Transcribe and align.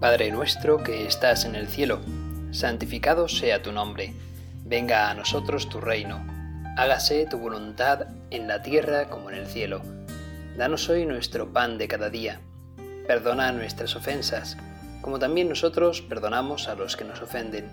Padre 0.00 0.30
nuestro 0.32 0.82
que 0.82 1.06
estás 1.06 1.44
en 1.44 1.54
el 1.54 1.68
cielo, 1.68 2.00
santificado 2.52 3.28
sea 3.28 3.60
tu 3.60 3.70
nombre, 3.70 4.14
venga 4.64 5.10
a 5.10 5.14
nosotros 5.14 5.68
tu 5.68 5.78
reino, 5.78 6.24
hágase 6.78 7.26
tu 7.26 7.36
voluntad 7.36 8.06
en 8.30 8.48
la 8.48 8.62
tierra 8.62 9.10
como 9.10 9.28
en 9.28 9.36
el 9.36 9.46
cielo. 9.46 9.82
Danos 10.56 10.88
hoy 10.88 11.04
nuestro 11.04 11.52
pan 11.52 11.76
de 11.76 11.86
cada 11.86 12.08
día, 12.08 12.40
perdona 13.06 13.52
nuestras 13.52 13.94
ofensas, 13.94 14.56
como 15.02 15.18
también 15.18 15.50
nosotros 15.50 16.00
perdonamos 16.00 16.68
a 16.68 16.76
los 16.76 16.96
que 16.96 17.04
nos 17.04 17.20
ofenden. 17.20 17.68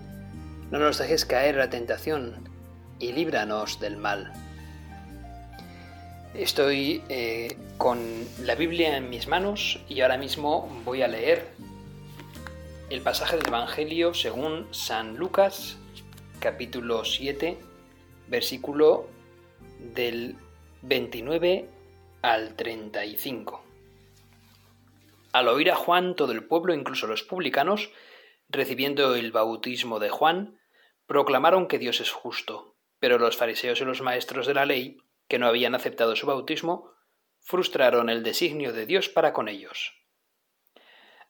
No 0.70 0.78
nos 0.78 0.98
dejes 0.98 1.24
caer 1.24 1.54
la 1.54 1.70
tentación, 1.70 2.46
y 2.98 3.12
líbranos 3.12 3.80
del 3.80 3.96
mal. 3.96 4.34
Estoy 6.34 7.02
eh, 7.08 7.56
con 7.78 7.98
la 8.42 8.54
Biblia 8.54 8.98
en 8.98 9.08
mis 9.08 9.28
manos 9.28 9.80
y 9.88 10.02
ahora 10.02 10.18
mismo 10.18 10.68
voy 10.84 11.00
a 11.00 11.08
leer 11.08 11.56
el 12.90 13.02
pasaje 13.02 13.36
del 13.36 13.48
Evangelio 13.48 14.14
según 14.14 14.66
San 14.72 15.16
Lucas, 15.16 15.76
capítulo 16.40 17.04
7, 17.04 17.58
versículo 18.28 19.06
del 19.78 20.36
29 20.80 21.68
al 22.22 22.56
35. 22.56 23.62
Al 25.32 25.48
oír 25.48 25.70
a 25.70 25.76
Juan, 25.76 26.16
todo 26.16 26.32
el 26.32 26.44
pueblo, 26.44 26.72
incluso 26.72 27.06
los 27.06 27.22
publicanos, 27.22 27.90
recibiendo 28.48 29.14
el 29.14 29.32
bautismo 29.32 29.98
de 29.98 30.08
Juan, 30.08 30.58
proclamaron 31.06 31.68
que 31.68 31.78
Dios 31.78 32.00
es 32.00 32.10
justo, 32.10 32.74
pero 32.98 33.18
los 33.18 33.36
fariseos 33.36 33.82
y 33.82 33.84
los 33.84 34.00
maestros 34.00 34.46
de 34.46 34.54
la 34.54 34.64
ley, 34.64 34.96
que 35.28 35.38
no 35.38 35.46
habían 35.46 35.74
aceptado 35.74 36.16
su 36.16 36.26
bautismo, 36.26 36.90
frustraron 37.40 38.08
el 38.08 38.22
designio 38.22 38.72
de 38.72 38.86
Dios 38.86 39.10
para 39.10 39.34
con 39.34 39.48
ellos. 39.48 39.97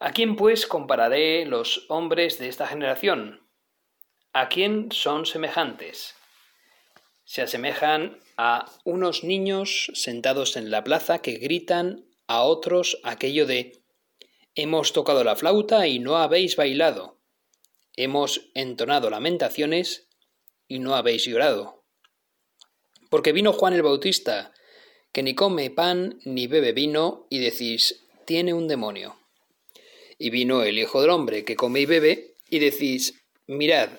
¿A 0.01 0.13
quién 0.13 0.37
pues 0.37 0.69
compararé 0.69 1.45
los 1.45 1.85
hombres 1.89 2.39
de 2.39 2.47
esta 2.47 2.69
generación? 2.69 3.41
¿A 4.33 4.49
quién 4.49 4.93
son 4.93 5.27
semejantes? 5.27 6.15
Se 7.25 7.43
asemejan 7.43 8.21
a 8.37 8.71
unos 8.85 9.25
niños 9.25 9.91
sentados 9.95 10.57
en 10.57 10.71
la 10.71 10.85
plaza 10.85 11.19
que 11.19 11.33
gritan 11.33 12.05
a 12.29 12.43
otros 12.43 13.01
aquello 13.03 13.45
de 13.45 13.83
Hemos 14.55 14.93
tocado 14.93 15.25
la 15.25 15.35
flauta 15.35 15.89
y 15.89 15.99
no 15.99 16.17
habéis 16.17 16.55
bailado. 16.55 17.19
Hemos 17.97 18.51
entonado 18.55 19.11
lamentaciones 19.11 20.09
y 20.69 20.79
no 20.79 20.95
habéis 20.95 21.25
llorado. 21.25 21.85
Porque 23.11 23.33
vino 23.33 23.53
Juan 23.53 23.75
el 23.75 23.83
Bautista, 23.83 24.53
que 25.11 25.25
ni 25.25 25.35
come 25.35 25.71
pan 25.71 26.21
ni 26.25 26.47
bebe 26.47 26.73
vino, 26.73 27.27
y 27.31 27.41
decís, 27.41 28.07
tiene 28.27 28.55
un 28.55 28.69
demonio. 28.69 29.18
Y 30.19 30.31
vino 30.31 30.63
el 30.63 30.79
Hijo 30.79 31.01
del 31.01 31.11
Hombre, 31.11 31.45
que 31.45 31.57
come 31.57 31.81
y 31.81 31.87
bebe, 31.87 32.35
y 32.51 32.59
decís, 32.59 33.25
mirad, 33.47 33.91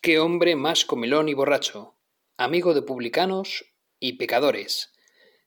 qué 0.00 0.18
hombre 0.18 0.56
más 0.56 0.84
comilón 0.84 1.28
y 1.28 1.34
borracho, 1.34 1.94
amigo 2.36 2.74
de 2.74 2.82
publicanos 2.82 3.66
y 4.00 4.14
pecadores. 4.14 4.92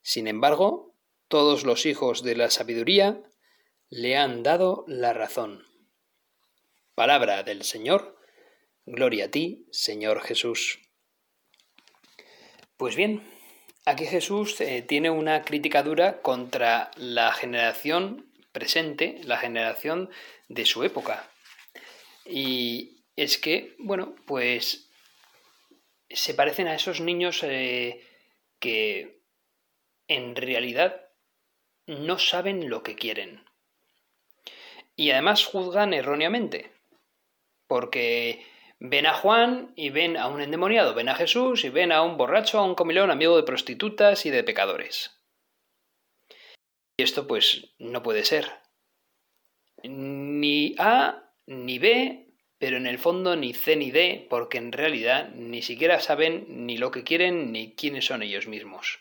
Sin 0.02 0.28
embargo, 0.28 0.96
todos 1.28 1.64
los 1.64 1.86
hijos 1.86 2.24
de 2.24 2.36
la 2.36 2.50
sabiduría 2.50 3.24
le 3.90 4.18
han 4.18 4.44
dado 4.44 4.86
la 4.88 5.14
razón. 5.14 5.66
Palabra 6.96 7.44
del 7.44 7.64
Señor. 7.64 8.18
Gloria 8.86 9.26
a 9.26 9.32
ti, 9.32 9.68
Señor 9.72 10.22
Jesús. 10.22 10.80
Pues 12.78 12.96
bien, 12.96 13.24
aquí 13.86 14.06
Jesús 14.06 14.60
eh, 14.60 14.82
tiene 14.82 15.10
una 15.10 15.44
crítica 15.44 15.84
dura 15.84 16.22
contra 16.22 16.92
la 16.98 17.32
generación 17.32 18.31
presente, 18.52 19.22
la 19.24 19.38
generación 19.38 20.10
de 20.48 20.66
su 20.66 20.84
época. 20.84 21.30
Y 22.26 23.04
es 23.16 23.38
que, 23.38 23.76
bueno, 23.80 24.16
pues 24.26 24.90
se 26.10 26.34
parecen 26.34 26.68
a 26.68 26.76
esos 26.76 27.02
niños 27.02 27.44
eh, 27.44 28.06
que 28.60 29.22
en 30.08 30.36
realidad 30.36 31.10
no 31.88 32.20
saben 32.20 32.70
lo 32.70 32.84
que 32.84 32.96
quieren. 32.96 33.46
Y 34.96 35.12
además 35.12 35.46
juzgan 35.46 35.94
erróneamente, 35.94 36.72
porque 37.68 38.46
ven 38.80 39.06
a 39.06 39.14
Juan 39.14 39.74
y 39.76 39.90
ven 39.90 40.18
a 40.18 40.28
un 40.28 40.42
endemoniado, 40.42 40.94
ven 40.94 41.10
a 41.10 41.16
Jesús 41.16 41.64
y 41.64 41.70
ven 41.70 41.92
a 41.92 42.02
un 42.02 42.18
borracho, 42.18 42.60
a 42.60 42.66
un 42.66 42.76
comilón, 42.76 43.12
amigo 43.12 43.38
de 43.38 43.44
prostitutas 43.44 44.26
y 44.26 44.30
de 44.30 44.44
pecadores. 44.44 45.21
Y 47.02 47.04
esto 47.04 47.26
pues 47.26 47.66
no 47.80 48.04
puede 48.04 48.24
ser. 48.24 48.52
Ni 49.82 50.76
A 50.78 51.32
ni 51.48 51.80
B, 51.80 52.28
pero 52.60 52.78
en 52.78 52.86
el 52.86 53.00
fondo 53.00 53.36
ni 53.36 53.56
C 53.56 53.76
ni 53.76 53.90
D, 53.90 54.28
porque 54.30 54.60
en 54.60 54.72
realidad 54.72 55.32
ni 55.34 55.64
siquiera 55.64 56.00
saben 56.00 56.46
ni 56.68 56.78
lo 56.78 56.92
que 56.92 57.04
quieren 57.04 57.52
ni 57.52 57.74
quiénes 57.74 58.06
son 58.06 58.22
ellos 58.22 58.46
mismos. 58.46 59.00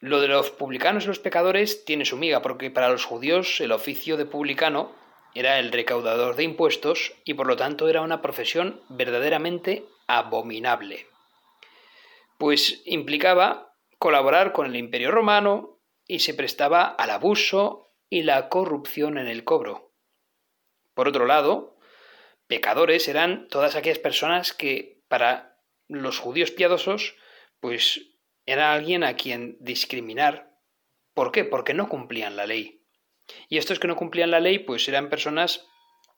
Lo 0.00 0.20
de 0.20 0.26
los 0.26 0.50
publicanos 0.50 1.04
y 1.04 1.06
los 1.06 1.20
pecadores 1.20 1.84
tiene 1.84 2.04
su 2.04 2.16
miga, 2.16 2.42
porque 2.42 2.72
para 2.72 2.88
los 2.88 3.04
judíos 3.04 3.60
el 3.60 3.70
oficio 3.70 4.16
de 4.16 4.26
publicano 4.26 4.92
era 5.36 5.60
el 5.60 5.70
recaudador 5.70 6.34
de 6.34 6.42
impuestos 6.42 7.12
y 7.24 7.34
por 7.34 7.46
lo 7.46 7.54
tanto 7.54 7.88
era 7.88 8.00
una 8.00 8.22
profesión 8.22 8.82
verdaderamente 8.88 9.84
abominable. 10.08 11.06
Pues 12.38 12.82
implicaba 12.86 13.73
colaborar 14.04 14.52
con 14.52 14.66
el 14.66 14.76
imperio 14.76 15.10
romano 15.10 15.80
y 16.06 16.18
se 16.18 16.34
prestaba 16.34 16.84
al 16.84 17.08
abuso 17.08 17.88
y 18.10 18.20
la 18.20 18.50
corrupción 18.50 19.16
en 19.16 19.28
el 19.28 19.44
cobro. 19.44 19.94
Por 20.92 21.08
otro 21.08 21.24
lado, 21.24 21.78
pecadores 22.46 23.08
eran 23.08 23.48
todas 23.48 23.76
aquellas 23.76 23.98
personas 23.98 24.52
que 24.52 25.00
para 25.08 25.56
los 25.88 26.18
judíos 26.18 26.50
piadosos 26.50 27.16
pues 27.60 28.10
era 28.44 28.74
alguien 28.74 29.04
a 29.04 29.16
quien 29.16 29.56
discriminar. 29.60 30.54
¿Por 31.14 31.32
qué? 31.32 31.46
Porque 31.46 31.72
no 31.72 31.88
cumplían 31.88 32.36
la 32.36 32.44
ley. 32.44 32.84
Y 33.48 33.56
estos 33.56 33.78
que 33.78 33.88
no 33.88 33.96
cumplían 33.96 34.30
la 34.30 34.40
ley 34.40 34.58
pues 34.58 34.86
eran 34.86 35.08
personas 35.08 35.66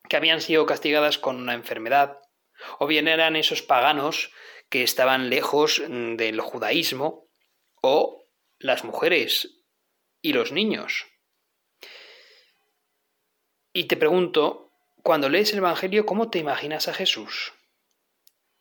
que 0.08 0.16
habían 0.16 0.40
sido 0.40 0.66
castigadas 0.66 1.18
con 1.18 1.36
una 1.36 1.54
enfermedad, 1.54 2.18
o 2.80 2.88
bien 2.88 3.06
eran 3.06 3.36
esos 3.36 3.62
paganos 3.62 4.32
que 4.70 4.82
estaban 4.82 5.30
lejos 5.30 5.80
del 5.88 6.40
judaísmo 6.40 7.25
o 7.88 8.26
las 8.58 8.82
mujeres 8.82 9.62
y 10.20 10.32
los 10.32 10.50
niños. 10.50 11.06
Y 13.72 13.84
te 13.84 13.96
pregunto, 13.96 14.72
cuando 15.04 15.28
lees 15.28 15.52
el 15.52 15.58
Evangelio, 15.58 16.04
¿cómo 16.04 16.30
te 16.30 16.40
imaginas 16.40 16.88
a 16.88 16.94
Jesús? 16.94 17.52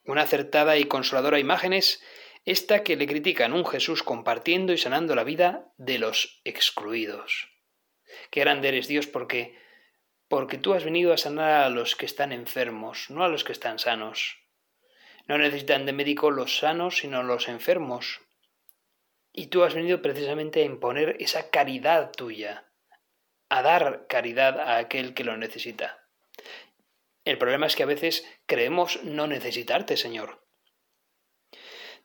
Una 0.04 0.22
acertada 0.22 0.78
y 0.78 0.86
consoladora 0.86 1.40
imagen 1.40 1.74
es 1.74 2.04
esta 2.44 2.84
que 2.84 2.96
le 2.96 3.08
critican 3.08 3.54
un 3.54 3.66
Jesús 3.66 4.04
compartiendo 4.04 4.74
y 4.74 4.78
sanando 4.78 5.16
la 5.16 5.24
vida 5.24 5.74
de 5.78 5.98
los 5.98 6.42
excluidos. 6.44 7.50
Qué 8.30 8.42
grande 8.42 8.68
eres 8.68 8.88
Dios 8.88 9.08
porque 9.08 9.58
porque 10.28 10.58
tú 10.58 10.74
has 10.74 10.84
venido 10.84 11.14
a 11.14 11.18
sanar 11.18 11.64
a 11.64 11.70
los 11.70 11.96
que 11.96 12.06
están 12.06 12.32
enfermos, 12.32 13.10
no 13.10 13.24
a 13.24 13.30
los 13.30 13.44
que 13.44 13.54
están 13.54 13.80
sanos. 13.80 14.38
No 15.28 15.38
necesitan 15.38 15.86
de 15.86 15.94
médico 15.94 16.30
los 16.30 16.58
sanos, 16.58 16.98
sino 16.98 17.24
los 17.24 17.48
enfermos. 17.48 18.22
Y 19.38 19.48
tú 19.48 19.66
has 19.66 19.74
venido 19.74 20.02
precisamente 20.02 20.62
a 20.62 20.66
imponer 20.66 21.18
esa 21.20 21.50
caridad 21.50 22.14
tuya, 22.14 22.72
a 23.50 23.62
dar 23.62 24.08
caridad 24.08 24.58
a 24.62 24.78
aquel 24.78 25.14
que 25.14 25.26
lo 25.26 25.36
necesita. 25.36 26.08
El 27.26 27.38
problema 27.38 27.66
es 27.66 27.76
que 27.76 27.84
a 27.84 27.86
veces 27.86 28.26
creemos 28.46 29.04
no 29.04 29.28
necesitarte, 29.28 29.98
Señor. 29.98 30.48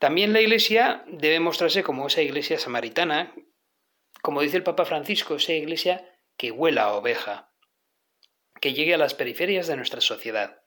También 0.01 0.33
la 0.33 0.41
Iglesia 0.41 1.05
debe 1.07 1.39
mostrarse 1.39 1.85
como 1.85 2.09
esa 2.09 2.21
Iglesia 2.21 2.59
samaritana, 2.59 3.33
como 4.23 4.41
dice 4.41 4.57
el 4.57 4.65
Papa 4.65 4.85
Francisco, 4.85 5.37
esa 5.37 5.53
Iglesia 5.53 6.19
que 6.37 6.51
huela 6.51 6.83
a 6.83 6.95
oveja, 6.95 7.55
que 8.61 8.73
llegue 8.75 8.95
a 8.95 8.99
las 8.99 9.15
periferias 9.15 9.69
de 9.69 9.77
nuestra 9.77 10.01
sociedad. 10.01 10.65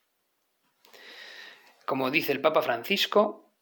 Como 1.86 2.10
dice 2.10 2.32
el 2.32 2.40
Papa 2.40 2.62
Francisco, 2.62 3.54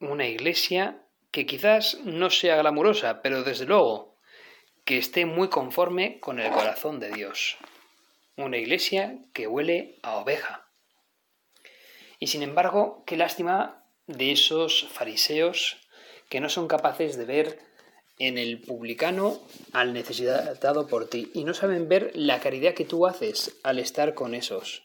una 0.00 0.26
Iglesia 0.26 1.07
que 1.38 1.46
quizás 1.46 1.98
no 2.02 2.30
sea 2.30 2.56
glamurosa, 2.56 3.22
pero 3.22 3.44
desde 3.44 3.64
luego 3.64 4.16
que 4.84 4.98
esté 4.98 5.24
muy 5.24 5.46
conforme 5.48 6.18
con 6.18 6.40
el 6.40 6.50
corazón 6.50 6.98
de 6.98 7.12
Dios. 7.12 7.58
Una 8.36 8.56
iglesia 8.56 9.20
que 9.32 9.46
huele 9.46 10.00
a 10.02 10.16
oveja. 10.16 10.66
Y 12.18 12.26
sin 12.26 12.42
embargo, 12.42 13.04
qué 13.06 13.16
lástima 13.16 13.84
de 14.08 14.32
esos 14.32 14.88
fariseos 14.88 15.76
que 16.28 16.40
no 16.40 16.48
son 16.48 16.66
capaces 16.66 17.16
de 17.16 17.24
ver 17.24 17.60
en 18.18 18.36
el 18.36 18.60
publicano 18.60 19.40
al 19.72 19.92
necesitado 19.92 20.88
por 20.88 21.08
ti 21.08 21.30
y 21.34 21.44
no 21.44 21.54
saben 21.54 21.88
ver 21.88 22.10
la 22.16 22.40
caridad 22.40 22.74
que 22.74 22.84
tú 22.84 23.06
haces 23.06 23.54
al 23.62 23.78
estar 23.78 24.14
con 24.14 24.34
esos. 24.34 24.82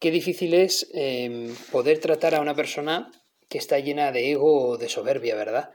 Qué 0.00 0.10
difícil 0.10 0.54
es 0.54 0.90
em, 0.94 1.54
poder 1.70 2.00
tratar 2.00 2.34
a 2.34 2.40
una 2.40 2.56
persona 2.56 3.12
que 3.48 3.58
está 3.58 3.78
llena 3.78 4.12
de 4.12 4.30
ego 4.30 4.68
o 4.68 4.78
de 4.78 4.88
soberbia, 4.88 5.34
¿verdad? 5.34 5.74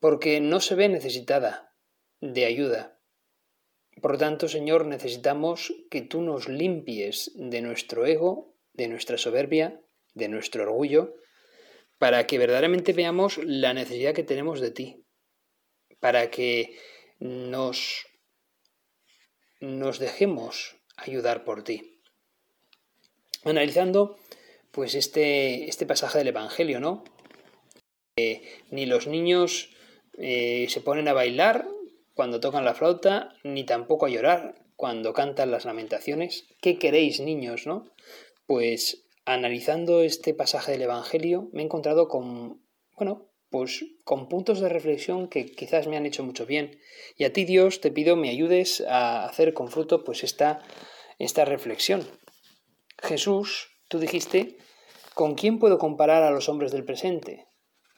Porque 0.00 0.40
no 0.40 0.60
se 0.60 0.74
ve 0.74 0.88
necesitada 0.88 1.74
de 2.20 2.44
ayuda. 2.44 3.00
Por 4.00 4.12
lo 4.12 4.18
tanto, 4.18 4.48
Señor, 4.48 4.86
necesitamos 4.86 5.72
que 5.90 6.02
tú 6.02 6.20
nos 6.20 6.48
limpies 6.48 7.32
de 7.34 7.62
nuestro 7.62 8.06
ego, 8.06 8.54
de 8.74 8.88
nuestra 8.88 9.16
soberbia, 9.16 9.80
de 10.14 10.28
nuestro 10.28 10.64
orgullo, 10.64 11.14
para 11.98 12.26
que 12.26 12.38
verdaderamente 12.38 12.92
veamos 12.92 13.38
la 13.38 13.72
necesidad 13.72 14.14
que 14.14 14.22
tenemos 14.22 14.60
de 14.60 14.70
ti, 14.70 15.06
para 15.98 16.30
que 16.30 16.76
nos, 17.18 18.06
nos 19.60 19.98
dejemos 19.98 20.76
ayudar 20.96 21.44
por 21.44 21.64
ti. 21.64 22.00
Analizando 23.44 24.18
pues 24.76 24.94
este, 24.94 25.70
este 25.70 25.86
pasaje 25.86 26.18
del 26.18 26.28
Evangelio, 26.28 26.78
¿no? 26.80 27.02
ni 28.70 28.86
los 28.86 29.06
niños 29.06 29.70
eh, 30.18 30.66
se 30.70 30.80
ponen 30.80 31.08
a 31.08 31.12
bailar 31.12 31.66
cuando 32.14 32.40
tocan 32.40 32.64
la 32.64 32.74
flauta, 32.74 33.34
ni 33.42 33.64
tampoco 33.64 34.06
a 34.06 34.08
llorar 34.08 34.54
cuando 34.74 35.12
cantan 35.12 35.50
las 35.50 35.64
lamentaciones. 35.64 36.46
¿Qué 36.60 36.78
queréis, 36.78 37.20
niños, 37.20 37.66
no? 37.66 37.90
Pues 38.46 39.06
analizando 39.24 40.02
este 40.02 40.34
pasaje 40.34 40.72
del 40.72 40.82
Evangelio 40.82 41.48
me 41.52 41.62
he 41.62 41.64
encontrado 41.64 42.08
con, 42.08 42.62
bueno, 42.96 43.30
pues 43.50 43.84
con 44.04 44.28
puntos 44.28 44.60
de 44.60 44.68
reflexión 44.68 45.28
que 45.28 45.46
quizás 45.46 45.86
me 45.86 45.96
han 45.96 46.06
hecho 46.06 46.22
mucho 46.22 46.46
bien. 46.46 46.80
Y 47.16 47.24
a 47.24 47.32
ti, 47.32 47.44
Dios, 47.44 47.80
te 47.80 47.90
pido 47.90 48.16
me 48.16 48.30
ayudes 48.30 48.82
a 48.86 49.24
hacer 49.24 49.54
con 49.54 49.70
fruto 49.70 50.04
pues 50.04 50.22
esta, 50.22 50.62
esta 51.18 51.46
reflexión. 51.46 52.06
Jesús, 53.02 53.68
tú 53.88 53.98
dijiste, 53.98 54.56
¿con 55.16 55.34
quién 55.34 55.58
puedo 55.58 55.78
comparar 55.78 56.22
a 56.24 56.30
los 56.30 56.50
hombres 56.50 56.72
del 56.72 56.84
presente? 56.84 57.46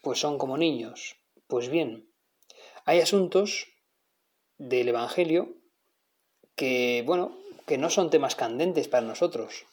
Pues 0.01 0.21
son 0.21 0.37
como 0.37 0.57
niños. 0.57 1.17
Pues 1.47 1.67
bien, 1.67 2.09
hay 2.85 3.01
asuntos 3.01 3.67
del 4.57 4.87
Evangelio 4.87 5.57
que, 6.55 7.03
bueno, 7.05 7.37
que 7.67 7.77
no 7.77 7.89
son 7.89 8.09
temas 8.09 8.37
candentes 8.37 8.87
para 8.87 9.05
nosotros. 9.05 9.65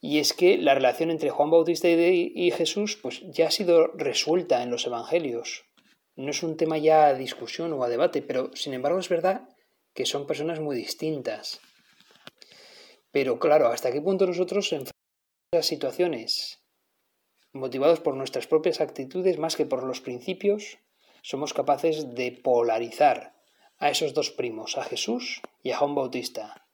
Y 0.00 0.18
es 0.18 0.32
que 0.32 0.58
la 0.58 0.74
relación 0.74 1.12
entre 1.12 1.30
Juan 1.30 1.52
Bautista 1.52 1.88
y 1.88 2.50
Jesús 2.50 2.98
pues 3.00 3.22
ya 3.30 3.46
ha 3.46 3.52
sido 3.52 3.86
resuelta 3.94 4.64
en 4.64 4.72
los 4.72 4.88
evangelios. 4.88 5.62
No 6.16 6.32
es 6.32 6.42
un 6.42 6.56
tema 6.56 6.76
ya 6.78 7.06
a 7.06 7.14
discusión 7.14 7.72
o 7.72 7.84
a 7.84 7.88
debate, 7.88 8.20
pero 8.20 8.50
sin 8.56 8.74
embargo 8.74 8.98
es 8.98 9.08
verdad 9.08 9.48
que 9.94 10.06
son 10.06 10.26
personas 10.26 10.58
muy 10.58 10.74
distintas. 10.74 11.60
Pero 13.12 13.38
claro, 13.38 13.68
¿hasta 13.68 13.92
qué 13.92 14.00
punto 14.00 14.26
nosotros 14.26 14.72
las 15.52 15.66
situaciones 15.66 16.62
motivados 17.52 17.98
por 17.98 18.14
nuestras 18.14 18.46
propias 18.46 18.80
actitudes 18.80 19.36
más 19.36 19.56
que 19.56 19.66
por 19.66 19.82
los 19.82 20.00
principios, 20.00 20.78
somos 21.22 21.54
capaces 21.54 22.14
de 22.14 22.30
polarizar 22.30 23.34
a 23.78 23.90
esos 23.90 24.14
dos 24.14 24.30
primos, 24.30 24.78
a 24.78 24.84
Jesús 24.84 25.42
y 25.64 25.72
a 25.72 25.78
Juan 25.78 25.96
Bautista, 25.96 26.68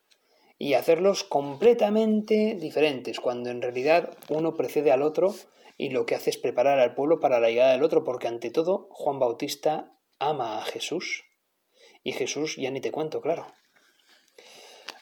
y 0.59 0.75
hacerlos 0.75 1.25
completamente 1.25 2.55
diferentes, 2.55 3.19
cuando 3.19 3.49
en 3.49 3.63
realidad 3.63 4.15
uno 4.29 4.57
precede 4.57 4.93
al 4.93 5.01
otro 5.01 5.35
y 5.79 5.89
lo 5.89 6.05
que 6.05 6.15
hace 6.15 6.29
es 6.29 6.37
preparar 6.37 6.79
al 6.79 6.95
pueblo 6.95 7.19
para 7.19 7.41
la 7.41 7.49
llegada 7.49 7.73
del 7.73 7.83
otro, 7.83 8.05
porque 8.05 8.29
ante 8.29 8.51
todo 8.51 8.89
Juan 8.91 9.19
Bautista 9.19 9.99
ama 10.19 10.59
a 10.59 10.63
Jesús 10.67 11.25
y 12.03 12.13
Jesús 12.13 12.57
ya 12.57 12.71
ni 12.71 12.83
te 12.83 12.93
cuento, 12.93 13.23
claro. 13.23 13.47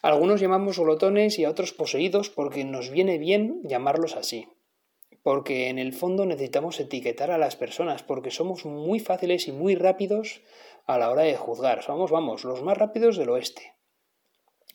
Algunos 0.05 0.39
llamamos 0.39 0.77
glotones 0.77 1.39
y 1.39 1.45
a 1.45 1.49
otros 1.49 1.73
poseídos 1.73 2.29
porque 2.29 2.63
nos 2.63 2.91
viene 2.91 3.17
bien 3.17 3.61
llamarlos 3.63 4.15
así, 4.15 4.47
porque 5.23 5.69
en 5.69 5.79
el 5.79 5.93
fondo 5.93 6.27
necesitamos 6.27 6.79
etiquetar 6.79 7.31
a 7.31 7.39
las 7.39 7.55
personas, 7.55 8.03
porque 8.03 8.29
somos 8.29 8.65
muy 8.65 8.99
fáciles 8.99 9.47
y 9.47 9.51
muy 9.51 9.73
rápidos 9.73 10.41
a 10.85 10.99
la 10.99 11.09
hora 11.09 11.23
de 11.23 11.35
juzgar, 11.35 11.81
somos, 11.81 12.11
vamos, 12.11 12.43
los 12.43 12.61
más 12.61 12.77
rápidos 12.77 13.17
del 13.17 13.31
oeste. 13.31 13.73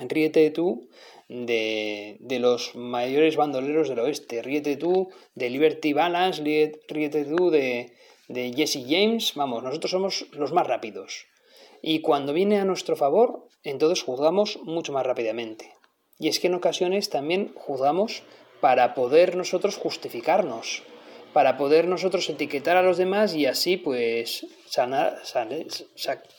Ríete 0.01 0.51
tú 0.51 0.89
de, 1.29 2.19
los 2.41 2.75
mayores 2.75 3.37
bandoleros 3.37 3.89
del 3.89 4.01
oeste, 4.01 4.43
ríete 4.43 4.75
tú 4.75 5.11
de 5.37 5.49
Liberty 5.49 5.93
Balance, 5.93 6.43
ríete 6.43 7.25
tú 7.25 7.51
de, 7.51 7.95
de 8.27 8.53
Jesse 8.53 8.85
James, 8.85 9.35
vamos, 9.37 9.63
nosotros 9.63 9.93
somos 9.93 10.27
los 10.33 10.51
más 10.53 10.67
rápidos. 10.67 11.30
Y 11.83 12.01
cuando 12.01 12.33
viene 12.33 12.59
a 12.59 12.65
nuestro 12.65 12.97
favor, 12.97 13.49
entonces 13.63 14.03
juzgamos 14.03 14.59
mucho 14.63 14.93
más 14.93 15.07
rápidamente. 15.07 15.73
Y 16.19 16.29
es 16.29 16.39
que 16.39 16.49
en 16.49 16.55
ocasiones 16.55 17.09
también 17.09 17.53
juzgamos 17.55 18.23
para 18.61 18.95
poder 18.95 19.37
nosotros 19.37 19.77
justificarnos, 19.77 20.83
para 21.33 21.57
poder 21.57 21.87
nosotros 21.89 22.29
etiquetar 22.29 22.77
a 22.77 22.83
los 22.83 22.99
demás 22.99 23.35
y 23.35 23.47
así 23.47 23.77
pues 23.77 24.47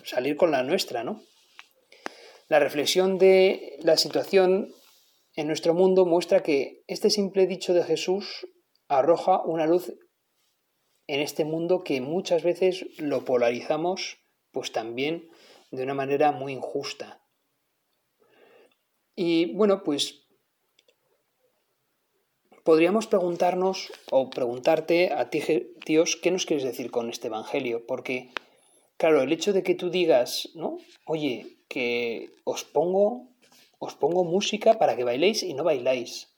salir 0.03 0.37
con 0.37 0.51
la 0.51 0.63
nuestra, 0.63 1.03
¿no? 1.03 1.23
La 2.47 2.59
reflexión 2.59 3.17
de 3.17 3.77
la 3.81 3.97
situación 3.97 4.73
en 5.35 5.47
nuestro 5.47 5.73
mundo 5.73 6.05
muestra 6.05 6.43
que 6.43 6.83
este 6.87 7.09
simple 7.09 7.47
dicho 7.47 7.73
de 7.73 7.83
Jesús 7.83 8.45
arroja 8.87 9.41
una 9.43 9.65
luz 9.65 9.93
en 11.07 11.21
este 11.21 11.45
mundo 11.45 11.83
que 11.83 12.01
muchas 12.01 12.43
veces 12.43 12.85
lo 12.97 13.25
polarizamos 13.25 14.17
pues 14.51 14.71
también 14.71 15.29
de 15.71 15.83
una 15.83 15.93
manera 15.93 16.31
muy 16.31 16.53
injusta. 16.53 17.21
Y 19.15 19.53
bueno, 19.53 19.83
pues 19.83 20.21
podríamos 22.63 23.07
preguntarnos 23.07 23.91
o 24.11 24.29
preguntarte 24.29 25.13
a 25.13 25.29
ti, 25.29 25.41
Dios, 25.85 26.15
¿qué 26.15 26.31
nos 26.31 26.45
quieres 26.45 26.63
decir 26.63 26.91
con 26.91 27.09
este 27.09 27.27
Evangelio? 27.27 27.85
Porque, 27.85 28.31
claro, 28.97 29.21
el 29.21 29.31
hecho 29.31 29.53
de 29.53 29.63
que 29.63 29.75
tú 29.75 29.89
digas, 29.89 30.49
¿no? 30.55 30.77
Oye, 31.05 31.57
que 31.67 32.31
os 32.43 32.63
pongo, 32.63 33.29
os 33.79 33.95
pongo 33.95 34.23
música 34.23 34.77
para 34.77 34.95
que 34.95 35.03
bailéis 35.03 35.43
y 35.43 35.53
no 35.53 35.63
bailáis. 35.63 36.35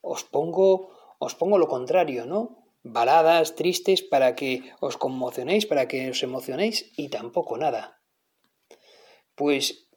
Os 0.00 0.24
pongo, 0.24 0.90
os 1.18 1.34
pongo 1.34 1.58
lo 1.58 1.68
contrario, 1.68 2.26
¿no? 2.26 2.57
Baladas 2.82 3.54
tristes 3.54 4.02
para 4.02 4.34
que 4.34 4.72
os 4.80 4.96
conmocionéis, 4.96 5.66
para 5.66 5.88
que 5.88 6.10
os 6.10 6.22
emocionéis 6.22 6.92
y 6.96 7.08
tampoco 7.08 7.58
nada. 7.58 8.00
Pues, 9.34 9.88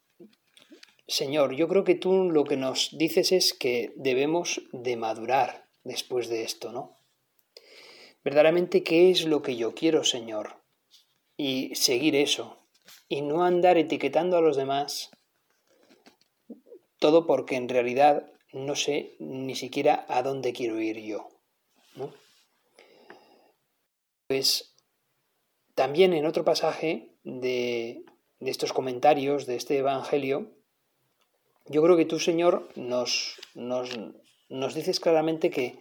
Señor, 1.07 1.55
yo 1.55 1.67
creo 1.67 1.83
que 1.83 1.95
tú 1.95 2.29
lo 2.29 2.43
que 2.43 2.57
nos 2.57 2.97
dices 2.97 3.31
es 3.31 3.53
que 3.53 3.91
debemos 3.95 4.61
de 4.71 4.95
madurar 4.97 5.67
después 5.83 6.29
de 6.29 6.43
esto, 6.43 6.71
¿no? 6.71 6.97
Verdaderamente, 8.23 8.83
¿qué 8.83 9.09
es 9.09 9.25
lo 9.25 9.41
que 9.41 9.55
yo 9.55 9.73
quiero, 9.73 10.03
Señor? 10.03 10.61
Y 11.37 11.73
seguir 11.75 12.15
eso, 12.15 12.57
y 13.09 13.21
no 13.21 13.43
andar 13.43 13.77
etiquetando 13.77 14.37
a 14.37 14.41
los 14.41 14.55
demás, 14.55 15.09
todo 16.99 17.25
porque 17.25 17.55
en 17.55 17.67
realidad 17.67 18.31
no 18.53 18.75
sé 18.75 19.15
ni 19.19 19.55
siquiera 19.55 20.05
a 20.07 20.21
dónde 20.21 20.53
quiero 20.53 20.79
ir 20.79 20.99
yo. 20.99 21.27
Pues 24.31 24.77
también 25.75 26.13
en 26.13 26.25
otro 26.25 26.45
pasaje 26.45 27.17
de, 27.25 28.05
de 28.39 28.49
estos 28.49 28.71
comentarios 28.71 29.45
de 29.45 29.57
este 29.57 29.77
Evangelio, 29.77 30.53
yo 31.65 31.83
creo 31.83 31.97
que 31.97 32.05
tú, 32.05 32.17
Señor, 32.17 32.69
nos, 32.77 33.41
nos, 33.55 33.89
nos 34.47 34.73
dices 34.73 35.01
claramente 35.01 35.49
que, 35.49 35.79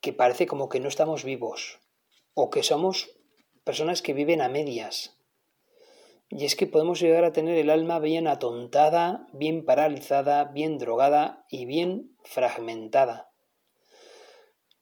que 0.00 0.12
parece 0.12 0.46
como 0.46 0.68
que 0.68 0.78
no 0.78 0.86
estamos 0.86 1.24
vivos 1.24 1.80
o 2.34 2.50
que 2.50 2.62
somos 2.62 3.10
personas 3.64 4.00
que 4.00 4.14
viven 4.14 4.42
a 4.42 4.48
medias, 4.48 5.18
y 6.28 6.44
es 6.44 6.54
que 6.54 6.68
podemos 6.68 7.00
llegar 7.00 7.24
a 7.24 7.32
tener 7.32 7.58
el 7.58 7.70
alma 7.70 7.98
bien 7.98 8.28
atontada, 8.28 9.26
bien 9.32 9.64
paralizada, 9.64 10.44
bien 10.44 10.78
drogada 10.78 11.44
y 11.50 11.64
bien 11.64 12.16
fragmentada. 12.22 13.32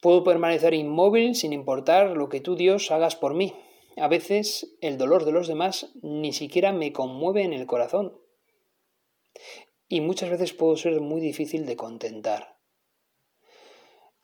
Puedo 0.04 0.22
permanecer 0.22 0.74
inmóvil 0.74 1.34
sin 1.34 1.54
importar 1.54 2.10
lo 2.14 2.28
que 2.28 2.42
tú, 2.42 2.56
Dios, 2.56 2.90
hagas 2.90 3.16
por 3.16 3.32
mí. 3.32 3.54
A 3.96 4.06
veces 4.06 4.76
el 4.82 4.98
dolor 4.98 5.24
de 5.24 5.32
los 5.32 5.48
demás 5.48 5.92
ni 6.02 6.34
siquiera 6.34 6.74
me 6.74 6.92
conmueve 6.92 7.42
en 7.42 7.54
el 7.54 7.64
corazón. 7.64 8.20
Y 9.88 10.02
muchas 10.02 10.28
veces 10.28 10.52
puedo 10.52 10.76
ser 10.76 11.00
muy 11.00 11.22
difícil 11.22 11.64
de 11.64 11.76
contentar. 11.76 12.58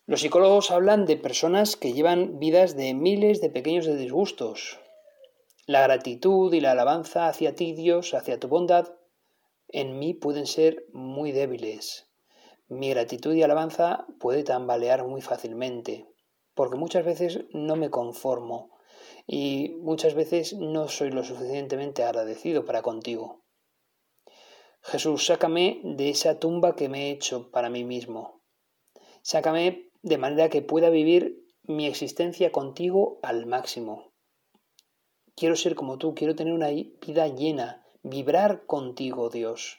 Los 0.05 0.21
psicólogos 0.21 0.71
hablan 0.71 1.07
de 1.07 1.17
personas 1.17 1.77
que 1.77 1.95
llevan 1.95 2.39
vidas 2.39 2.77
de 2.77 2.93
miles 2.93 3.41
de 3.41 3.49
pequeños 3.49 3.87
disgustos, 3.87 4.81
la 5.65 5.81
gratitud 5.81 6.53
y 6.53 6.61
la 6.61 6.73
alabanza 6.73 7.27
hacia 7.27 7.55
ti, 7.55 7.73
Dios, 7.73 8.13
hacia 8.13 8.39
tu 8.39 8.49
bondad, 8.49 8.93
en 9.69 9.99
mí 9.99 10.13
pueden 10.13 10.47
ser 10.47 10.85
muy 10.93 11.33
débiles. 11.33 12.10
Mi 12.71 12.89
gratitud 12.89 13.35
y 13.35 13.43
alabanza 13.43 14.07
puede 14.19 14.45
tambalear 14.45 15.07
muy 15.07 15.21
fácilmente, 15.21 16.07
porque 16.55 16.79
muchas 16.79 17.05
veces 17.05 17.41
no 17.53 17.77
me 17.77 17.91
conformo 17.91 18.71
y 19.27 19.77
muchas 19.81 20.15
veces 20.15 20.55
no 20.55 20.89
soy 20.89 21.11
lo 21.11 21.23
suficientemente 21.23 22.03
agradecido 22.03 22.65
para 22.65 22.81
contigo. 22.81 23.45
Jesús, 24.81 25.27
sácame 25.27 25.83
de 25.85 26.09
esa 26.09 26.39
tumba 26.39 26.75
que 26.75 26.89
me 26.89 27.09
he 27.09 27.11
hecho 27.11 27.51
para 27.51 27.69
mí 27.69 27.85
mismo. 27.85 28.41
Sácame 29.21 29.91
de 30.01 30.17
manera 30.17 30.49
que 30.49 30.63
pueda 30.63 30.89
vivir 30.89 31.45
mi 31.65 31.87
existencia 31.87 32.51
contigo 32.51 33.19
al 33.23 33.45
máximo, 33.45 34.11
Quiero 35.41 35.57
ser 35.57 35.75
como 35.75 35.97
tú, 35.97 36.15
quiero 36.15 36.35
tener 36.37 36.53
una 36.53 36.69
vida 36.69 37.27
llena, 37.29 37.83
vibrar 38.03 38.67
contigo, 38.67 39.31
Dios. 39.31 39.79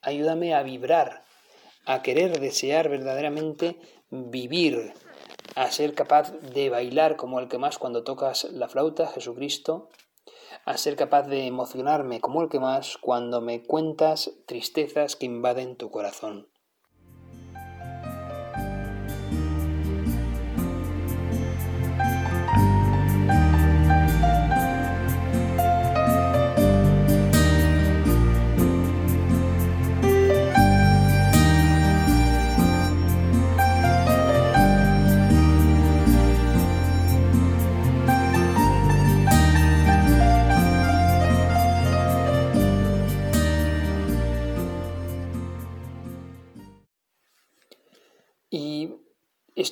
Ayúdame 0.00 0.54
a 0.54 0.62
vibrar, 0.62 1.24
a 1.84 2.02
querer 2.02 2.40
desear 2.40 2.88
verdaderamente 2.88 3.78
vivir, 4.10 4.94
a 5.54 5.70
ser 5.70 5.94
capaz 5.94 6.32
de 6.32 6.70
bailar 6.70 7.16
como 7.16 7.40
el 7.40 7.48
que 7.48 7.58
más 7.58 7.78
cuando 7.78 8.04
tocas 8.04 8.44
la 8.44 8.68
flauta, 8.68 9.06
Jesucristo, 9.06 9.90
a 10.64 10.76
ser 10.76 10.96
capaz 10.96 11.24
de 11.24 11.46
emocionarme 11.46 12.20
como 12.20 12.42
el 12.42 12.48
que 12.48 12.60
más 12.60 12.96
cuando 12.98 13.40
me 13.40 13.62
cuentas 13.62 14.30
tristezas 14.46 15.16
que 15.16 15.26
invaden 15.26 15.76
tu 15.76 15.90
corazón. 15.90 16.48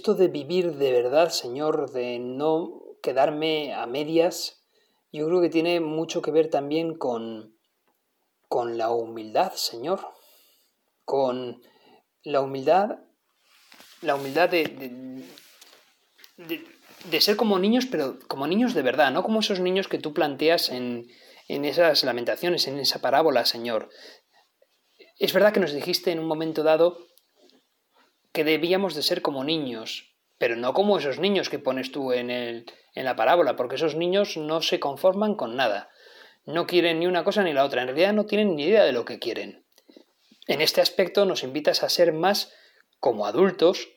Esto 0.02 0.14
de 0.16 0.26
vivir 0.26 0.78
de 0.78 0.90
verdad, 0.90 1.30
Señor, 1.30 1.92
de 1.92 2.18
no 2.18 2.97
quedarme 3.04 3.73
a 3.73 3.87
medias, 3.87 4.61
yo 5.12 5.28
creo 5.28 5.40
que 5.40 5.49
tiene 5.49 5.78
mucho 5.78 6.23
que 6.23 6.32
ver 6.32 6.50
también 6.50 6.99
con, 6.99 7.56
con 8.49 8.76
la 8.76 8.90
humildad, 8.90 9.52
Señor, 9.52 10.00
con 11.04 11.62
la 12.25 12.40
humildad, 12.40 12.99
la 14.00 14.16
humildad 14.16 14.49
de, 14.49 15.23
de, 16.37 17.21
ser 17.21 17.37
como 17.37 17.61
niños, 17.61 17.87
pero 17.88 18.18
como 18.26 18.49
niños 18.49 18.75
de 18.75 18.82
verdad, 18.82 19.12
no 19.12 19.23
como 19.23 19.38
esos 19.38 19.61
niños 19.61 19.87
que 19.87 19.99
tú 19.99 20.12
planteas 20.12 20.71
en, 20.71 21.06
en 21.47 21.64
esas 21.64 22.02
lamentaciones, 22.02 22.66
en 22.66 22.80
esa 22.80 23.00
parábola, 23.00 23.44
Señor. 23.44 23.88
Es 25.21 25.32
verdad 25.32 25.52
que 25.52 25.61
nos 25.61 25.73
dijiste 25.73 26.11
en 26.11 26.18
un 26.18 26.26
momento 26.26 26.64
dado 26.64 27.12
que 28.33 28.45
debíamos 28.45 28.95
de 28.95 29.03
ser 29.03 29.23
como 29.23 29.45
niños, 29.45 30.15
pero 30.39 30.57
no 30.57 30.75
como 30.75 30.99
esos 30.99 31.19
niños 31.19 31.49
que 31.49 31.59
pones 31.59 31.93
tú 31.93 32.12
en, 32.12 32.31
el, 32.31 32.67
en 32.95 33.05
la 33.05 33.17
parábola, 33.17 33.57
porque 33.57 33.77
esos 33.77 33.95
niños 33.95 34.37
no 34.37 34.62
se 34.62 34.81
conforman 34.81 35.35
con 35.35 35.57
nada. 35.57 35.91
No 36.45 36.67
quieren 36.67 36.99
ni 36.99 37.07
una 37.07 37.25
cosa 37.25 37.45
ni 37.45 37.53
la 37.53 37.65
otra, 37.65 37.83
en 37.83 37.89
realidad 37.89 38.12
no 38.12 38.27
tienen 38.27 38.57
ni 38.57 38.65
idea 38.65 38.85
de 38.85 38.93
lo 38.93 39.05
que 39.05 39.19
quieren. 39.19 39.65
En 40.49 40.61
este 40.61 40.81
aspecto 40.81 41.25
nos 41.25 41.45
invitas 41.45 41.83
a 41.83 41.89
ser 41.89 42.12
más 42.12 42.53
como 42.99 43.27
adultos, 43.27 43.89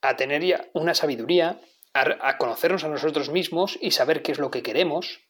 a 0.00 0.16
tener 0.16 0.44
ya 0.44 0.68
una 0.72 0.94
sabiduría, 0.94 1.60
a, 1.92 2.38
conocernos 2.38 2.84
a 2.84 2.88
nosotros 2.88 3.30
mismos 3.30 3.78
y 3.80 3.90
saber 3.90 4.22
qué 4.22 4.32
es 4.32 4.38
lo 4.38 4.50
que 4.50 4.62
queremos. 4.62 5.20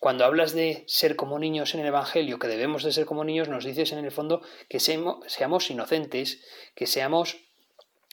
Cuando 0.00 0.24
hablas 0.24 0.52
de 0.52 0.84
ser 0.88 1.14
como 1.14 1.38
niños 1.38 1.74
en 1.74 1.80
el 1.80 1.86
Evangelio, 1.86 2.38
que 2.38 2.48
debemos 2.48 2.82
de 2.82 2.92
ser 2.92 3.04
como 3.06 3.22
niños, 3.22 3.48
nos 3.48 3.64
dices 3.64 3.92
en 3.92 4.04
el 4.04 4.10
fondo 4.10 4.42
que 4.68 4.80
seamos 4.80 5.70
inocentes, 5.70 6.42
que 6.74 6.86
seamos 6.86 7.49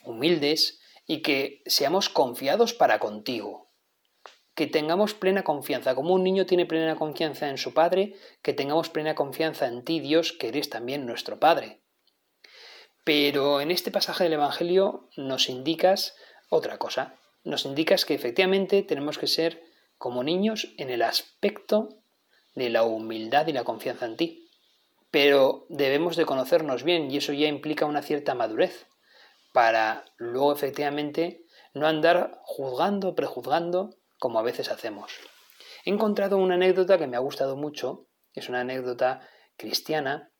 humildes 0.07 0.79
y 1.05 1.21
que 1.21 1.61
seamos 1.65 2.09
confiados 2.09 2.73
para 2.73 2.99
contigo. 2.99 3.71
Que 4.55 4.67
tengamos 4.67 5.13
plena 5.13 5.43
confianza, 5.43 5.95
como 5.95 6.13
un 6.13 6.23
niño 6.23 6.45
tiene 6.45 6.65
plena 6.65 6.95
confianza 6.95 7.49
en 7.49 7.57
su 7.57 7.73
Padre, 7.73 8.15
que 8.41 8.53
tengamos 8.53 8.89
plena 8.89 9.15
confianza 9.15 9.67
en 9.67 9.83
ti, 9.83 9.99
Dios, 9.99 10.33
que 10.33 10.49
eres 10.49 10.69
también 10.69 11.05
nuestro 11.05 11.39
Padre. 11.39 11.81
Pero 13.03 13.61
en 13.61 13.71
este 13.71 13.91
pasaje 13.91 14.25
del 14.25 14.33
Evangelio 14.33 15.09
nos 15.15 15.47
indicas 15.47 16.15
otra 16.49 16.77
cosa. 16.77 17.15
Nos 17.43 17.65
indicas 17.65 18.03
que 18.03 18.13
efectivamente 18.13 18.83
tenemos 18.83 19.17
que 19.17 19.27
ser 19.27 19.63
como 19.97 20.23
niños 20.23 20.73
en 20.77 20.89
el 20.89 21.01
aspecto 21.01 22.01
de 22.55 22.69
la 22.69 22.83
humildad 22.83 23.47
y 23.47 23.53
la 23.53 23.63
confianza 23.63 24.05
en 24.05 24.17
ti. 24.17 24.49
Pero 25.11 25.65
debemos 25.69 26.17
de 26.17 26.25
conocernos 26.25 26.83
bien 26.83 27.09
y 27.09 27.17
eso 27.17 27.31
ya 27.31 27.47
implica 27.47 27.85
una 27.85 28.01
cierta 28.01 28.35
madurez 28.35 28.87
para 29.57 30.05
luego 30.17 30.53
efectivamente 30.53 31.43
no 31.73 31.87
andar 31.87 32.41
juzgando, 32.43 33.15
prejuzgando, 33.15 33.89
como 34.19 34.37
a 34.37 34.43
veces 34.43 34.69
hacemos. 34.69 35.11
He 35.83 35.89
encontrado 35.89 36.37
una 36.37 36.53
anécdota 36.53 36.99
que 36.99 37.07
me 37.07 37.17
ha 37.17 37.21
gustado 37.21 37.55
mucho, 37.55 38.05
es 38.35 38.49
una 38.49 38.59
anécdota 38.59 39.27
cristiana, 39.57 40.31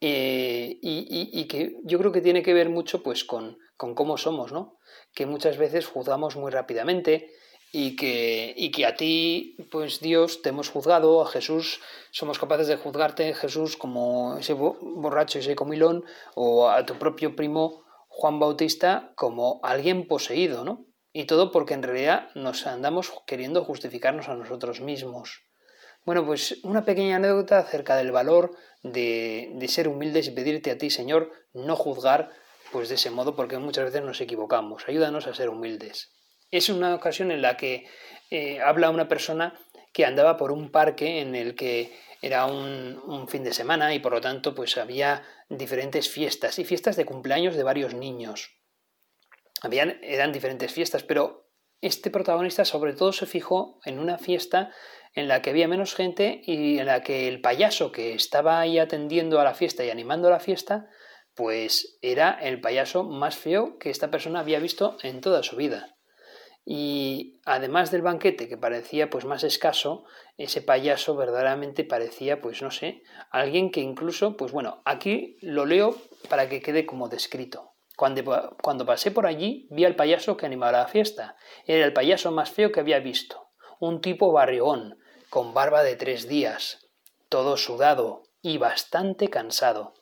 eh, 0.00 0.78
y, 0.80 1.48
que 1.48 1.74
yo 1.82 1.98
creo 1.98 2.12
que 2.12 2.20
tiene 2.20 2.44
que 2.44 2.54
ver 2.54 2.68
mucho 2.68 3.02
pues 3.02 3.24
con, 3.24 3.58
con, 3.76 3.96
cómo 3.96 4.16
somos, 4.16 4.52
¿no? 4.52 4.78
Que 5.12 5.26
muchas 5.26 5.58
veces 5.58 5.88
juzgamos 5.88 6.36
muy 6.36 6.52
rápidamente 6.52 7.32
y 7.72 7.96
que, 7.96 8.54
y 8.56 8.70
que 8.70 8.86
a 8.86 8.94
ti, 8.94 9.56
pues 9.72 9.98
Dios, 9.98 10.40
te 10.42 10.50
hemos 10.50 10.70
juzgado, 10.70 11.20
a 11.20 11.26
Jesús 11.26 11.80
somos 12.12 12.38
capaces 12.38 12.68
de 12.68 12.76
juzgarte, 12.76 13.34
Jesús, 13.34 13.76
como 13.76 14.36
ese 14.38 14.52
borracho, 14.52 15.40
ese 15.40 15.56
comilón, 15.56 16.04
o 16.36 16.68
a 16.68 16.86
tu 16.86 16.94
propio 16.94 17.34
primo 17.34 17.87
Juan 18.18 18.40
Bautista 18.40 19.12
como 19.14 19.60
alguien 19.62 20.08
poseído, 20.08 20.64
¿no? 20.64 20.86
Y 21.12 21.26
todo 21.26 21.52
porque 21.52 21.74
en 21.74 21.84
realidad 21.84 22.30
nos 22.34 22.66
andamos 22.66 23.12
queriendo 23.28 23.62
justificarnos 23.62 24.28
a 24.28 24.34
nosotros 24.34 24.80
mismos. 24.80 25.44
Bueno, 26.04 26.26
pues 26.26 26.58
una 26.64 26.84
pequeña 26.84 27.14
anécdota 27.14 27.60
acerca 27.60 27.94
del 27.94 28.10
valor 28.10 28.56
de, 28.82 29.52
de 29.54 29.68
ser 29.68 29.86
humildes 29.86 30.26
y 30.26 30.32
pedirte 30.32 30.72
a 30.72 30.78
ti, 30.78 30.90
Señor, 30.90 31.30
no 31.52 31.76
juzgar 31.76 32.30
pues 32.72 32.88
de 32.88 32.96
ese 32.96 33.12
modo 33.12 33.36
porque 33.36 33.56
muchas 33.58 33.84
veces 33.84 34.02
nos 34.02 34.20
equivocamos. 34.20 34.88
Ayúdanos 34.88 35.28
a 35.28 35.34
ser 35.34 35.48
humildes. 35.48 36.12
Es 36.50 36.70
una 36.70 36.96
ocasión 36.96 37.30
en 37.30 37.40
la 37.40 37.56
que 37.56 37.86
eh, 38.32 38.58
habla 38.60 38.90
una 38.90 39.06
persona 39.06 39.56
que 39.92 40.04
andaba 40.04 40.36
por 40.36 40.50
un 40.50 40.72
parque 40.72 41.20
en 41.20 41.36
el 41.36 41.54
que 41.54 41.96
era 42.20 42.46
un, 42.46 43.26
fin 43.28 43.44
de 43.44 43.52
semana 43.52 43.94
y 43.94 44.00
por 44.00 44.12
lo 44.12 44.20
tanto 44.20 44.54
pues 44.54 44.76
había 44.76 45.22
diferentes 45.48 46.08
fiestas 46.08 46.58
y 46.58 46.64
fiestas 46.64 46.96
de 46.96 47.04
cumpleaños 47.04 47.56
de 47.56 47.62
varios 47.62 47.94
niños. 47.94 48.56
Habían, 49.62 49.98
eran 50.02 50.32
diferentes 50.32 50.72
fiestas, 50.72 51.02
pero 51.02 51.50
este 51.80 52.10
protagonista 52.10 52.64
sobre 52.64 52.92
todo 52.92 53.12
se 53.12 53.26
fijó 53.26 53.80
en 53.84 53.98
una 53.98 54.18
fiesta 54.18 54.72
en 55.14 55.28
la 55.28 55.42
que 55.42 55.50
había 55.50 55.68
menos 55.68 55.94
gente 55.94 56.42
y 56.44 56.78
en 56.78 56.86
la 56.86 57.02
que 57.02 57.28
el 57.28 57.40
payaso 57.40 57.92
que 57.92 58.14
estaba 58.14 58.60
ahí 58.60 58.78
atendiendo 58.78 59.40
a 59.40 59.44
la 59.44 59.54
fiesta 59.54 59.84
y 59.84 59.90
animando 59.90 60.28
a 60.28 60.32
la 60.32 60.40
fiesta, 60.40 60.88
pues 61.34 61.98
era 62.02 62.30
el 62.30 62.60
payaso 62.60 63.04
más 63.04 63.36
feo 63.36 63.78
que 63.78 63.90
esta 63.90 64.10
persona 64.10 64.40
había 64.40 64.58
visto 64.58 64.96
en 65.02 65.20
toda 65.20 65.42
su 65.42 65.56
vida. 65.56 65.97
Y 66.70 67.40
además 67.46 67.90
del 67.90 68.02
banquete 68.02 68.46
que 68.46 68.58
parecía 68.58 69.08
pues 69.08 69.24
más 69.24 69.42
escaso, 69.42 70.04
ese 70.36 70.60
payaso 70.60 71.16
verdaderamente 71.16 71.82
parecía 71.82 72.42
pues 72.42 72.60
no 72.60 72.70
sé, 72.70 73.02
alguien 73.30 73.70
que 73.70 73.80
incluso 73.80 74.36
pues 74.36 74.52
bueno, 74.52 74.82
aquí 74.84 75.38
lo 75.40 75.64
leo 75.64 75.96
para 76.28 76.50
que 76.50 76.60
quede 76.60 76.84
como 76.84 77.08
descrito. 77.08 77.72
Cuando, 77.96 78.54
cuando 78.62 78.84
pasé 78.84 79.10
por 79.10 79.24
allí 79.24 79.66
vi 79.70 79.86
al 79.86 79.96
payaso 79.96 80.36
que 80.36 80.44
animaba 80.44 80.72
la 80.72 80.88
fiesta. 80.88 81.36
Era 81.64 81.86
el 81.86 81.94
payaso 81.94 82.32
más 82.32 82.50
feo 82.50 82.70
que 82.70 82.80
había 82.80 82.98
visto. 82.98 83.48
Un 83.80 84.02
tipo 84.02 84.30
barrión, 84.30 84.98
con 85.30 85.54
barba 85.54 85.82
de 85.82 85.96
tres 85.96 86.28
días, 86.28 86.86
todo 87.30 87.56
sudado 87.56 88.24
y 88.42 88.58
bastante 88.58 89.28
cansado. 89.30 89.94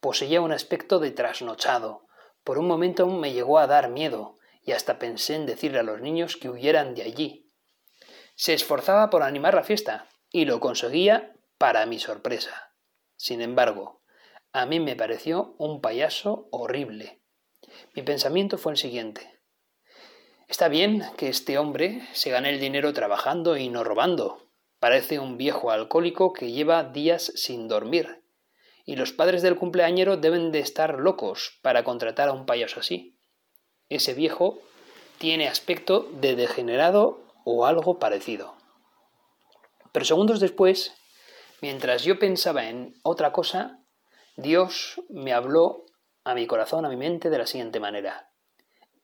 Poseía 0.00 0.40
un 0.40 0.50
aspecto 0.50 0.98
de 0.98 1.12
trasnochado. 1.12 2.04
Por 2.42 2.58
un 2.58 2.66
momento 2.66 3.06
me 3.06 3.32
llegó 3.32 3.60
a 3.60 3.68
dar 3.68 3.90
miedo, 3.90 4.39
y 4.62 4.72
hasta 4.72 4.98
pensé 4.98 5.34
en 5.34 5.46
decirle 5.46 5.80
a 5.80 5.84
los 5.84 6.00
niños 6.00 6.36
que 6.36 6.50
huyeran 6.50 6.94
de 6.94 7.02
allí. 7.02 7.50
Se 8.34 8.54
esforzaba 8.54 9.10
por 9.10 9.22
animar 9.22 9.54
la 9.54 9.64
fiesta, 9.64 10.08
y 10.30 10.44
lo 10.44 10.60
conseguía 10.60 11.34
para 11.58 11.86
mi 11.86 11.98
sorpresa. 11.98 12.74
Sin 13.16 13.40
embargo, 13.40 14.02
a 14.52 14.66
mí 14.66 14.80
me 14.80 14.96
pareció 14.96 15.54
un 15.58 15.80
payaso 15.80 16.48
horrible. 16.50 17.20
Mi 17.94 18.02
pensamiento 18.02 18.58
fue 18.58 18.72
el 18.72 18.78
siguiente. 18.78 19.40
Está 20.48 20.68
bien 20.68 21.04
que 21.16 21.28
este 21.28 21.58
hombre 21.58 22.02
se 22.12 22.30
gane 22.30 22.50
el 22.50 22.60
dinero 22.60 22.92
trabajando 22.92 23.56
y 23.56 23.68
no 23.68 23.84
robando. 23.84 24.50
Parece 24.80 25.18
un 25.18 25.36
viejo 25.36 25.70
alcohólico 25.70 26.32
que 26.32 26.50
lleva 26.50 26.82
días 26.82 27.32
sin 27.36 27.68
dormir. 27.68 28.24
Y 28.84 28.96
los 28.96 29.12
padres 29.12 29.42
del 29.42 29.56
cumpleañero 29.56 30.16
deben 30.16 30.50
de 30.50 30.60
estar 30.60 30.98
locos 30.98 31.58
para 31.62 31.84
contratar 31.84 32.28
a 32.28 32.32
un 32.32 32.46
payaso 32.46 32.80
así. 32.80 33.19
Ese 33.90 34.14
viejo 34.14 34.60
tiene 35.18 35.48
aspecto 35.48 36.08
de 36.12 36.36
degenerado 36.36 37.20
o 37.44 37.66
algo 37.66 37.98
parecido. 37.98 38.54
Pero 39.92 40.06
segundos 40.06 40.40
después, 40.40 40.94
mientras 41.60 42.04
yo 42.04 42.18
pensaba 42.18 42.68
en 42.68 42.94
otra 43.02 43.32
cosa, 43.32 43.80
Dios 44.36 45.02
me 45.10 45.32
habló 45.32 45.84
a 46.24 46.34
mi 46.34 46.46
corazón, 46.46 46.86
a 46.86 46.88
mi 46.88 46.96
mente, 46.96 47.28
de 47.28 47.38
la 47.38 47.46
siguiente 47.46 47.80
manera. 47.80 48.30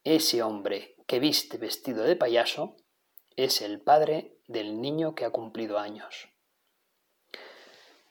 Ese 0.04 0.42
hombre 0.42 0.94
que 1.06 1.18
viste 1.18 1.58
vestido 1.58 2.04
de 2.04 2.16
payaso 2.16 2.76
es 3.36 3.60
el 3.60 3.80
padre 3.80 4.38
del 4.46 4.80
niño 4.80 5.14
que 5.14 5.24
ha 5.24 5.30
cumplido 5.30 5.78
años. 5.78 6.28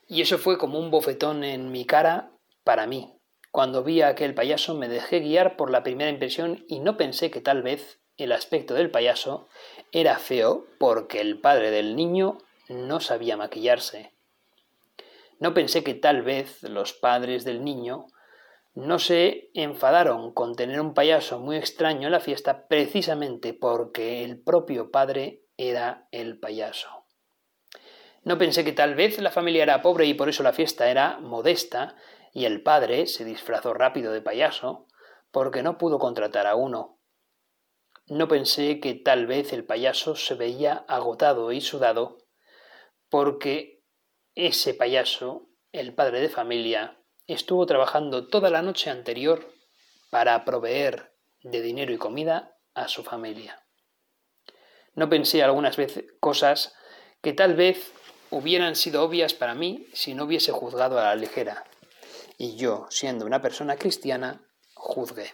Y 0.08 0.22
eso 0.22 0.38
fue 0.38 0.58
como 0.58 0.78
un 0.78 0.92
bofetón 0.92 1.44
en 1.44 1.72
mi 1.72 1.86
cara 1.86 2.32
para 2.64 2.86
mí. 2.86 3.15
Cuando 3.56 3.86
vi 3.86 4.02
a 4.02 4.10
aquel 4.10 4.34
payaso 4.34 4.76
me 4.76 4.90
dejé 4.90 5.22
guiar 5.22 5.56
por 5.56 5.72
la 5.72 5.82
primera 5.82 6.10
impresión 6.10 6.66
y 6.68 6.82
no 6.82 6.98
pensé 6.98 7.32
que 7.32 7.40
tal 7.40 7.62
vez 7.64 8.02
el 8.18 8.34
aspecto 8.34 8.74
del 8.74 8.92
payaso 8.92 9.48
era 9.94 10.20
feo 10.20 10.68
porque 10.78 11.22
el 11.22 11.40
padre 11.40 11.72
del 11.72 11.96
niño 11.96 12.38
no 12.68 13.00
sabía 13.00 13.38
maquillarse. 13.38 14.12
No 15.40 15.54
pensé 15.54 15.86
que 15.86 15.94
tal 15.94 16.22
vez 16.22 16.64
los 16.64 16.92
padres 16.92 17.46
del 17.46 17.64
niño 17.64 18.08
no 18.74 19.00
se 19.00 19.52
enfadaron 19.54 20.34
con 20.34 20.58
tener 20.58 20.82
un 20.82 20.94
payaso 20.94 21.40
muy 21.40 21.56
extraño 21.56 22.10
en 22.10 22.12
la 22.12 22.20
fiesta 22.20 22.68
precisamente 22.68 23.54
porque 23.54 24.26
el 24.26 24.38
propio 24.38 24.92
padre 24.92 25.44
era 25.56 26.10
el 26.12 26.40
payaso. 26.40 27.06
No 28.26 28.38
pensé 28.38 28.66
que 28.66 28.74
tal 28.74 28.96
vez 28.96 29.18
la 29.20 29.32
familia 29.32 29.64
era 29.64 29.82
pobre 29.82 30.08
y 30.08 30.14
por 30.14 30.28
eso 30.28 30.44
la 30.44 30.52
fiesta 30.52 30.92
era 30.92 31.20
modesta 31.20 31.96
y 32.36 32.44
el 32.44 32.62
padre 32.62 33.08
se 33.08 33.24
disfrazó 33.24 33.74
rápido 33.74 34.12
de 34.12 34.22
payaso 34.22 34.88
porque 35.32 35.64
no 35.64 35.78
pudo 35.78 36.00
contratar 36.00 36.48
a 36.48 36.56
uno. 36.56 37.00
No 38.08 38.28
pensé 38.28 38.82
que 38.82 38.94
tal 38.94 39.26
vez 39.26 39.54
el 39.54 39.64
payaso 39.64 40.18
se 40.18 40.36
veía 40.36 40.84
agotado 40.90 41.54
y 41.54 41.62
sudado 41.62 42.18
porque 43.10 43.86
ese 44.36 44.74
payaso, 44.74 45.48
el 45.72 45.96
padre 45.96 46.20
de 46.20 46.28
familia, 46.28 47.00
estuvo 47.26 47.66
trabajando 47.66 48.28
toda 48.28 48.50
la 48.50 48.62
noche 48.62 48.90
anterior 48.90 49.50
para 50.10 50.44
proveer 50.44 51.16
de 51.42 51.62
dinero 51.62 51.94
y 51.94 51.98
comida 51.98 52.58
a 52.74 52.90
su 52.90 53.06
familia. 53.06 53.66
No 54.94 55.10
pensé 55.10 55.42
algunas 55.42 55.78
veces 55.78 56.04
cosas 56.20 56.76
que 57.22 57.32
tal 57.32 57.54
vez 57.54 57.94
hubieran 58.30 58.76
sido 58.76 59.04
obvias 59.04 59.34
para 59.34 59.56
mí 59.56 59.88
si 59.94 60.14
no 60.14 60.26
hubiese 60.26 60.52
juzgado 60.52 61.00
a 61.00 61.04
la 61.04 61.16
ligera. 61.16 61.64
Y 62.38 62.56
yo, 62.58 62.88
siendo 62.90 63.26
una 63.26 63.42
persona 63.42 63.78
cristiana, 63.78 64.42
juzgué. 64.74 65.32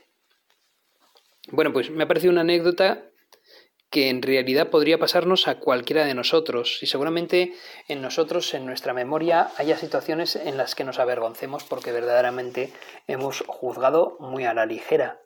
Bueno, 1.52 1.74
pues 1.74 1.90
me 1.90 2.04
ha 2.04 2.08
parecido 2.08 2.32
una 2.32 2.42
anécdota 2.42 3.12
que 3.90 4.10
en 4.10 4.22
realidad 4.22 4.70
podría 4.70 5.00
pasarnos 5.00 5.50
a 5.50 5.60
cualquiera 5.60 6.06
de 6.06 6.14
nosotros 6.14 6.80
y 6.82 6.88
seguramente 6.88 7.54
en 7.90 8.02
nosotros, 8.02 8.54
en 8.54 8.66
nuestra 8.66 8.94
memoria, 8.94 9.52
haya 9.58 9.78
situaciones 9.78 10.38
en 10.38 10.56
las 10.56 10.76
que 10.76 10.86
nos 10.86 10.98
avergoncemos 10.98 11.66
porque 11.66 11.92
verdaderamente 11.92 12.72
hemos 13.08 13.44
juzgado 13.48 14.16
muy 14.22 14.46
a 14.46 14.54
la 14.54 14.66
ligera. 14.66 15.20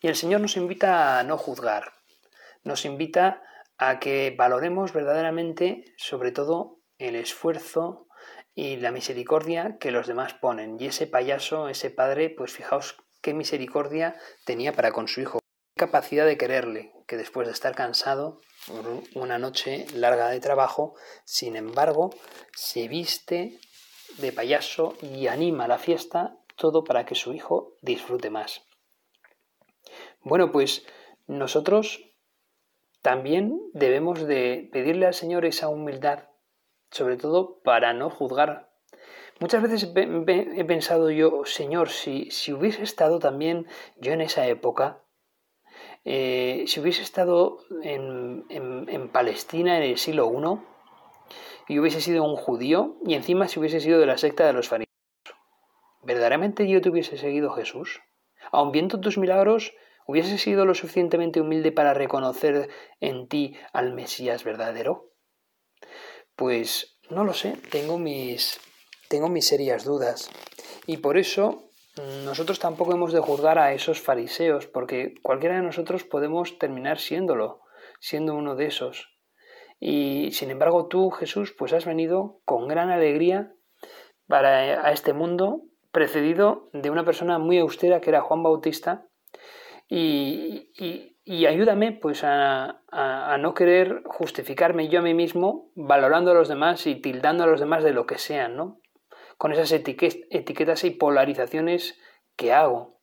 Y 0.00 0.08
el 0.08 0.16
Señor 0.16 0.40
nos 0.40 0.56
invita 0.56 1.20
a 1.20 1.22
no 1.22 1.38
juzgar, 1.38 1.92
nos 2.64 2.84
invita 2.84 3.42
a 3.76 4.00
que 4.00 4.34
valoremos 4.36 4.92
verdaderamente, 4.92 5.84
sobre 5.96 6.32
todo, 6.32 6.80
el 6.98 7.14
esfuerzo 7.14 8.07
y 8.54 8.76
la 8.76 8.90
misericordia 8.90 9.76
que 9.78 9.90
los 9.90 10.06
demás 10.06 10.34
ponen. 10.34 10.76
Y 10.80 10.86
ese 10.86 11.06
payaso, 11.06 11.68
ese 11.68 11.90
padre, 11.90 12.30
pues 12.30 12.52
fijaos 12.52 12.96
qué 13.20 13.34
misericordia 13.34 14.16
tenía 14.44 14.72
para 14.72 14.92
con 14.92 15.08
su 15.08 15.20
hijo 15.20 15.38
capacidad 15.78 16.26
de 16.26 16.36
quererle, 16.36 16.92
que 17.06 17.16
después 17.16 17.46
de 17.46 17.54
estar 17.54 17.74
cansado, 17.74 18.40
una 19.14 19.38
noche 19.38 19.86
larga 19.94 20.28
de 20.28 20.40
trabajo, 20.40 20.94
sin 21.24 21.56
embargo, 21.56 22.10
se 22.52 22.88
viste 22.88 23.58
de 24.18 24.32
payaso 24.32 24.94
y 25.00 25.28
anima 25.28 25.68
la 25.68 25.78
fiesta, 25.78 26.36
todo 26.56 26.84
para 26.84 27.06
que 27.06 27.14
su 27.14 27.32
hijo 27.32 27.76
disfrute 27.80 28.28
más. 28.28 28.62
Bueno, 30.22 30.50
pues 30.50 30.84
nosotros 31.26 32.04
también 33.00 33.58
debemos 33.72 34.26
de 34.26 34.68
pedirle 34.72 35.06
al 35.06 35.14
Señor 35.14 35.44
esa 35.44 35.68
humildad, 35.68 36.24
sobre 36.90 37.16
todo 37.16 37.60
para 37.62 37.92
no 37.92 38.10
juzgar. 38.10 38.68
Muchas 39.40 39.62
veces 39.62 39.92
he 39.94 40.64
pensado 40.64 41.10
yo, 41.10 41.44
Señor, 41.44 41.90
si, 41.90 42.30
si 42.30 42.52
hubiese 42.52 42.82
estado 42.82 43.20
también 43.20 43.66
yo 43.96 44.12
en 44.12 44.20
esa 44.20 44.46
época, 44.48 45.02
eh, 46.04 46.64
si 46.66 46.80
hubiese 46.80 47.02
estado 47.02 47.58
en, 47.82 49.10
Palestina 49.12 49.76
en 49.76 49.82
el 49.84 49.98
siglo 49.98 50.32
I 50.32 51.74
y 51.74 51.78
hubiese 51.78 52.00
sido 52.00 52.24
un 52.24 52.36
judío 52.36 52.96
y 53.04 53.14
encima 53.14 53.48
si 53.48 53.60
hubiese 53.60 53.80
sido 53.80 54.00
de 54.00 54.06
la 54.06 54.18
secta 54.18 54.46
de 54.46 54.52
los 54.52 54.68
fariseos, 54.68 54.88
¿verdaderamente 56.02 56.68
yo 56.68 56.80
te 56.80 56.88
hubiese 56.88 57.16
seguido 57.16 57.50
Jesús? 57.50 58.00
Aun 58.50 58.72
viendo 58.72 59.00
tus 59.00 59.18
milagros, 59.18 59.74
¿hubiese 60.06 60.38
sido 60.38 60.64
lo 60.64 60.74
suficientemente 60.74 61.40
humilde 61.40 61.72
para 61.72 61.94
reconocer 61.94 62.70
en 63.00 63.28
ti 63.28 63.56
al 63.72 63.92
Mesías 63.92 64.44
verdadero? 64.44 65.12
Pues 66.38 66.96
no 67.10 67.24
lo 67.24 67.34
sé, 67.34 67.56
tengo 67.72 67.98
mis, 67.98 68.60
tengo 69.08 69.28
mis 69.28 69.48
serias 69.48 69.84
dudas. 69.84 70.30
Y 70.86 70.98
por 70.98 71.18
eso 71.18 71.64
nosotros 72.24 72.60
tampoco 72.60 72.92
hemos 72.92 73.12
de 73.12 73.18
juzgar 73.18 73.58
a 73.58 73.72
esos 73.72 74.00
fariseos, 74.00 74.68
porque 74.68 75.14
cualquiera 75.20 75.56
de 75.56 75.62
nosotros 75.62 76.04
podemos 76.04 76.56
terminar 76.58 77.00
siéndolo, 77.00 77.62
siendo 77.98 78.36
uno 78.36 78.54
de 78.54 78.66
esos. 78.66 79.18
Y 79.80 80.30
sin 80.30 80.52
embargo 80.52 80.86
tú, 80.86 81.10
Jesús, 81.10 81.52
pues 81.58 81.72
has 81.72 81.86
venido 81.86 82.40
con 82.44 82.68
gran 82.68 82.90
alegría 82.90 83.52
para 84.28 84.86
a 84.86 84.92
este 84.92 85.12
mundo, 85.12 85.62
precedido 85.90 86.70
de 86.72 86.90
una 86.90 87.04
persona 87.04 87.40
muy 87.40 87.58
austera 87.58 88.00
que 88.00 88.10
era 88.10 88.20
Juan 88.20 88.44
Bautista, 88.44 89.08
y, 89.88 90.70
y, 90.78 91.17
ayúdame 91.46 91.92
pues 91.92 92.24
a, 92.24 92.82
a, 92.90 93.36
no 93.38 93.54
querer 93.54 94.02
justificarme 94.04 94.88
yo 94.88 95.00
a 95.00 95.02
mí 95.02 95.14
mismo 95.14 95.70
valorando 95.74 96.30
a 96.30 96.34
los 96.34 96.48
demás 96.48 96.86
y 96.86 96.96
tildando 96.96 97.44
a 97.44 97.46
los 97.46 97.60
demás 97.60 97.84
de 97.84 97.92
lo 97.92 98.06
que 98.06 98.18
sean, 98.18 98.56
¿no? 98.56 98.80
con 99.38 99.52
esas 99.52 99.70
etiquetas 99.72 100.84
y 100.84 100.90
polarizaciones 100.90 101.96
que 102.36 102.52
hago. 102.52 103.00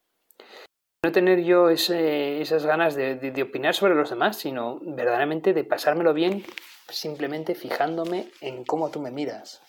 No 1.03 1.11
tener 1.11 1.43
yo 1.43 1.69
esas 1.69 2.65
ganas 2.65 2.95
de, 2.95 3.41
opinar 3.41 3.73
sobre 3.73 3.95
los 3.95 4.09
demás, 4.09 4.37
sino 4.37 4.79
verdaderamente 4.81 5.53
de 5.53 5.63
pasármelo 5.63 6.13
bien 6.13 6.45
simplemente 6.89 7.55
fijándome 7.55 8.27
en 8.41 8.63
cómo 8.65 8.91
tú 8.91 8.99
me 8.99 9.11
miras. 9.11 9.61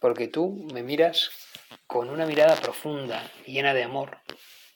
Porque 0.00 0.28
tú 0.28 0.66
me 0.72 0.82
miras 0.82 1.30
con 1.86 2.08
una 2.08 2.24
mirada 2.24 2.56
profunda, 2.56 3.22
llena 3.44 3.74
de 3.74 3.82
amor, 3.82 4.18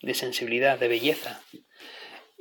de 0.02 0.14
sensibilidad, 0.14 0.78
de 0.78 0.88
belleza. 0.88 1.40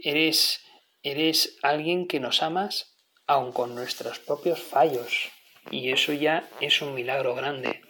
Eres, 0.03 0.61
eres 1.01 1.57
alguien 1.63 2.07
que 2.07 2.19
nos 2.19 2.43
amas 2.43 2.95
aun 3.25 3.51
con 3.51 3.73
nuestros 3.73 4.19
propios 4.19 4.61
fallos. 4.61 5.31
Y 5.71 5.91
eso 5.91 6.13
ya 6.13 6.47
es 6.59 6.81
un 6.81 6.93
milagro 6.93 7.33
grande 7.33 7.81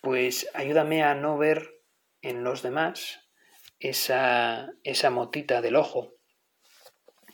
pues 0.00 0.48
ayúdame 0.54 1.02
a 1.02 1.14
no 1.14 1.38
ver 1.38 1.82
en 2.22 2.44
los 2.44 2.62
demás 2.62 3.20
esa, 3.78 4.72
esa 4.84 5.10
motita 5.10 5.60
del 5.60 5.76
ojo. 5.76 6.14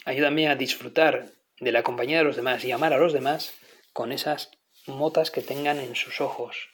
Ayúdame 0.05 0.49
a 0.49 0.57
disfrutar 0.57 1.33
de 1.61 1.73
la 1.73 1.83
compañía 1.83 2.19
de 2.19 2.25
los 2.25 2.37
demás 2.37 2.65
y 2.65 2.73
amar 2.73 2.93
a 2.93 2.99
los 2.99 3.13
demás 3.13 3.55
con 3.93 4.13
esas 4.13 4.51
motas 4.87 5.31
que 5.31 5.41
tengan 5.41 5.79
en 5.79 5.95
sus 5.95 6.21
ojos. 6.21 6.69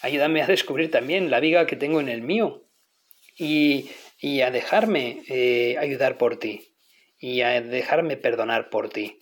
Ayúdame 0.00 0.42
a 0.42 0.46
descubrir 0.46 0.90
también 0.90 1.30
la 1.30 1.40
viga 1.40 1.66
que 1.66 1.76
tengo 1.76 2.00
en 2.00 2.08
el 2.08 2.22
mío 2.22 2.64
y, 3.36 3.90
y 4.18 4.40
a 4.40 4.50
dejarme 4.50 5.22
eh, 5.28 5.76
ayudar 5.78 6.18
por 6.18 6.38
ti 6.38 6.74
y 7.18 7.42
a 7.42 7.60
dejarme 7.60 8.16
perdonar 8.16 8.70
por 8.70 8.90
ti. 8.90 9.18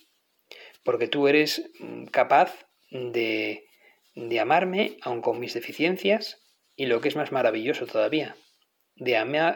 Porque 0.83 1.07
tú 1.07 1.27
eres 1.27 1.69
mm, 1.79 2.05
capaz 2.05 2.65
de, 2.89 3.65
de 4.15 4.39
amarme 4.39 4.97
aun 5.01 5.21
con 5.21 5.39
mis 5.39 5.53
deficiencias 5.53 6.41
y 6.75 6.85
lo 6.85 7.01
que 7.01 7.09
es 7.09 7.15
más 7.15 7.31
maravilloso 7.31 7.87
todavía, 7.87 8.35
de, 8.95 9.13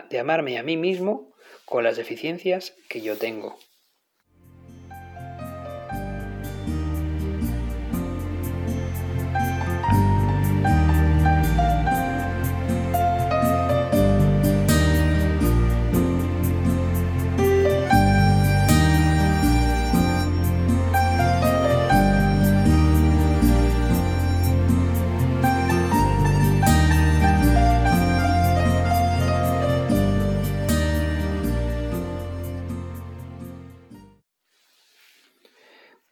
de 0.10 0.20
amarme 0.20 0.58
a 0.58 0.64
mí 0.64 0.78
mismo 0.78 1.34
con 1.66 1.84
las 1.84 1.98
deficiencias 1.98 2.76
que 2.90 3.02
yo 3.02 3.18
tengo. 3.18 3.58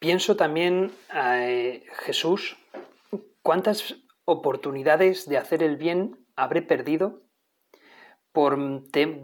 Pienso 0.10 0.36
también, 0.36 0.92
eh, 1.14 1.86
Jesús, 2.00 2.58
cuántas 3.44 3.94
oportunidades 4.26 5.30
de 5.30 5.38
hacer 5.38 5.62
el 5.62 5.78
bien 5.78 6.26
habré 6.36 6.64
perdido 6.64 7.22
por 8.32 8.58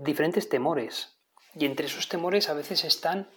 diferentes 0.04 0.48
temores. 0.48 1.20
Y 1.56 1.66
entre 1.66 1.88
esos 1.88 2.08
temores 2.08 2.50
a 2.50 2.54
veces 2.54 2.84
están, 2.84 3.32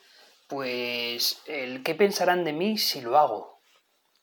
pues, 0.47 1.41
el 1.47 1.83
qué 1.83 1.95
pensarán 1.95 2.45
de 2.45 2.53
mí 2.53 2.77
si 2.77 3.01
lo 3.01 3.17
hago. 3.17 3.63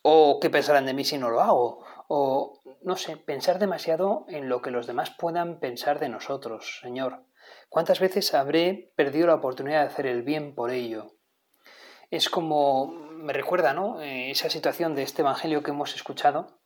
O 0.04 0.40
qué 0.40 0.52
pensarán 0.52 0.86
de 0.86 0.94
mí 0.94 1.04
si 1.04 1.18
no 1.18 1.32
lo 1.32 1.42
hago. 1.42 1.84
o, 2.08 2.62
no 2.84 2.96
sé, 2.96 3.18
pensar 3.18 3.58
demasiado 3.58 4.26
en 4.28 4.50
lo 4.50 4.62
que 4.62 4.70
los 4.70 4.86
demás 4.86 5.10
puedan 5.18 5.60
pensar 5.60 6.00
de 6.00 6.10
nosotros, 6.10 6.78
Señor. 6.84 7.26
¿Cuántas 7.70 8.00
veces 8.00 8.36
habré 8.36 8.94
perdido 8.96 9.26
la 9.26 9.34
oportunidad 9.34 9.82
de 9.82 9.88
hacer 9.88 10.06
el 10.06 10.22
bien 10.22 10.54
por 10.54 10.70
ello? 10.70 11.15
Es 12.16 12.30
como, 12.30 12.94
me 13.18 13.34
recuerda, 13.34 13.74
¿no? 13.74 14.02
Eh, 14.02 14.32
esa 14.32 14.50
situación 14.50 14.96
de 14.96 15.04
este 15.04 15.22
Evangelio 15.22 15.64
que 15.64 15.72
hemos 15.72 15.94
escuchado 15.96 16.62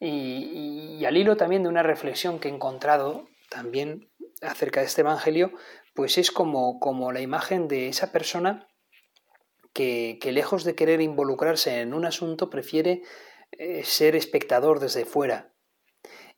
y, 0.00 1.04
al 1.04 1.18
hilo 1.18 1.36
también 1.36 1.62
de 1.62 1.68
una 1.68 1.82
reflexión 1.82 2.38
que 2.38 2.48
he 2.48 2.50
encontrado 2.50 3.28
también 3.50 4.10
acerca 4.40 4.80
de 4.80 4.86
este 4.86 5.02
Evangelio, 5.02 5.52
pues 5.94 6.16
es 6.16 6.30
como, 6.30 6.80
como 6.80 7.12
la 7.12 7.20
imagen 7.20 7.68
de 7.68 7.88
esa 7.88 8.10
persona 8.10 8.68
que, 9.74 10.18
lejos 10.24 10.64
de 10.64 10.74
querer 10.74 11.02
involucrarse 11.02 11.82
en 11.82 11.92
un 11.92 12.06
asunto 12.06 12.48
prefiere 12.48 13.02
eh, 13.52 13.84
ser 13.84 14.16
espectador 14.16 14.80
desde 14.80 15.04
fuera. 15.04 15.52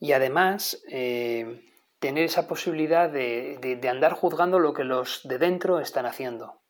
Y 0.01 0.13
además 0.13 0.83
eh, 0.91 1.63
tener 2.01 2.25
esa 2.25 2.49
posibilidad 2.49 3.09
de, 3.09 3.81
andar 3.89 4.15
juzgando 4.15 4.59
lo 4.59 4.73
que 4.73 4.83
los 4.83 5.21
de 5.29 5.39
dentro 5.39 5.79
están 5.79 6.07
haciendo. 6.07 6.61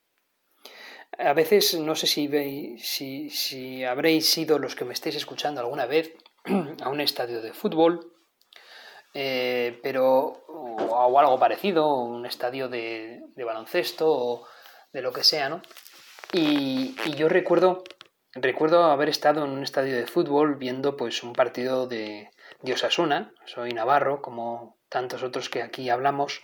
A 1.18 1.32
veces, 1.32 1.74
no 1.74 1.94
sé 1.94 2.06
si, 2.06 3.84
habréis 3.84 4.30
sido 4.30 4.58
los 4.58 4.74
que 4.76 4.84
me 4.84 4.94
estéis 4.94 5.16
escuchando 5.16 5.60
alguna 5.60 5.86
vez 5.86 6.12
a 6.82 6.88
un 6.88 7.00
estadio 7.00 7.42
de 7.42 7.52
fútbol 7.52 8.12
eh, 9.14 9.80
pero 9.82 10.44
o, 10.48 11.18
algo 11.18 11.38
parecido, 11.38 11.94
un 11.94 12.26
estadio 12.26 12.68
de, 12.68 13.22
baloncesto 13.36 14.06
o 14.08 14.46
de 14.92 15.02
lo 15.02 15.12
que 15.12 15.24
sea, 15.24 15.48
¿no? 15.48 15.62
Y, 16.32 16.94
yo 17.16 17.28
recuerdo, 17.28 17.82
recuerdo 18.34 18.84
haber 18.84 19.08
estado 19.08 19.44
en 19.44 19.50
un 19.50 19.62
estadio 19.62 19.96
de 19.96 20.06
fútbol 20.06 20.56
viendo 20.56 20.96
pues 20.96 21.22
un 21.22 21.32
partido 21.32 21.86
de, 21.86 22.30
de 22.62 22.72
Osasuna, 22.72 23.32
soy 23.46 23.72
navarro, 23.72 24.20
como 24.22 24.76
tantos 24.88 25.22
otros 25.22 25.48
que 25.48 25.62
aquí 25.62 25.88
hablamos, 25.90 26.40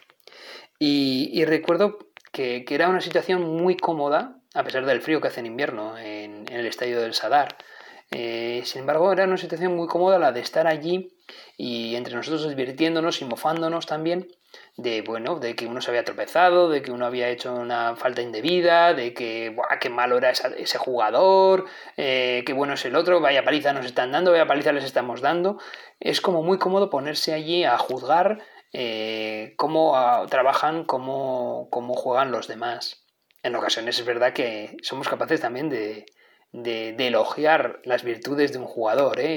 y, 0.79 1.45
recuerdo 1.45 1.99
que, 2.33 2.65
era 2.69 2.89
una 2.89 3.01
situación 3.01 3.43
muy 3.43 3.77
cómoda, 3.77 4.41
a 4.55 4.65
pesar 4.65 4.87
del 4.87 5.03
frío 5.03 5.21
que 5.21 5.29
hace 5.29 5.41
en 5.41 5.47
invierno 5.47 5.99
en, 5.99 6.47
el 6.51 6.67
estadio 6.67 7.01
del 7.01 7.15
Sadar. 7.15 7.57
Eh, 8.11 8.63
sin 8.65 8.83
embargo, 8.83 9.13
era 9.13 9.25
una 9.25 9.37
situación 9.37 9.75
muy 9.75 9.89
cómoda 9.89 10.19
la 10.19 10.33
de 10.33 10.41
estar 10.41 10.67
allí 10.67 11.13
y 11.57 11.97
entre 11.97 12.15
nosotros 12.15 12.49
divirtiéndonos 12.49 13.21
y 13.21 13.25
mofándonos 13.25 13.87
también 13.87 14.29
de 14.77 15.03
bueno, 15.03 15.39
de 15.39 15.57
que 15.57 15.67
uno 15.67 15.81
se 15.81 15.91
había 15.91 16.05
tropezado, 16.05 16.69
de 16.69 16.83
que 16.83 16.93
uno 16.93 17.07
había 17.07 17.29
hecho 17.29 17.55
una 17.55 17.97
falta 17.97 18.23
indebida, 18.23 18.95
de 18.95 19.15
que 19.15 19.51
¡buah, 19.51 19.79
qué 19.81 19.91
malo 19.91 20.19
era 20.19 20.31
ese 20.31 20.79
jugador, 20.79 21.67
eh, 21.97 22.43
qué 22.47 22.53
bueno 22.53 22.75
es 22.75 22.85
el 22.85 22.97
otro, 22.97 23.21
vaya 23.21 23.45
paliza 23.45 23.73
nos 23.73 23.87
están 23.87 24.13
dando, 24.13 24.33
vaya 24.33 24.47
paliza 24.47 24.73
les 24.73 24.85
estamos 24.85 25.21
dando. 25.21 25.59
Es 26.01 26.21
como 26.21 26.43
muy 26.43 26.59
cómodo 26.59 26.91
ponerse 26.91 27.33
allí 27.33 27.65
a 27.65 27.79
juzgar 27.79 28.43
eh, 28.73 29.55
cómo 29.57 29.97
ah, 29.97 30.27
trabajan, 30.29 30.85
cómo, 30.85 31.69
cómo 31.71 31.95
juegan 31.95 32.33
los 32.33 32.49
demás. 32.49 33.04
En 33.45 33.55
ocasiones 33.55 33.99
es 33.99 34.07
verdad 34.07 34.33
que 34.33 34.79
somos 34.83 35.07
capaces 35.07 35.39
también 35.39 35.69
de, 35.69 36.07
de, 36.51 36.95
elogiar 37.07 37.81
las 37.85 38.03
virtudes 38.03 38.53
de 38.53 38.59
un 38.59 38.65
jugador 38.65 39.21
¿eh? 39.21 39.37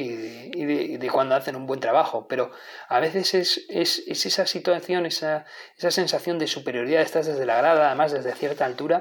y, 0.53 0.95
de, 0.97 1.09
cuando 1.09 1.35
hacen 1.35 1.57
un 1.57 1.67
buen 1.67 1.81
trabajo, 1.81 2.25
pero 2.27 2.51
a 2.87 3.01
veces 3.01 3.33
es, 3.33 3.65
es, 3.67 4.07
esa 4.07 4.45
situación, 4.45 5.05
esa, 5.05 5.45
esa, 5.77 5.91
sensación 5.91 6.39
de 6.39 6.47
superioridad, 6.47 7.01
estás 7.01 7.25
desde 7.25 7.45
la 7.45 7.57
grada, 7.57 7.87
además 7.87 8.13
desde 8.13 8.33
cierta 8.33 8.65
altura, 8.65 8.99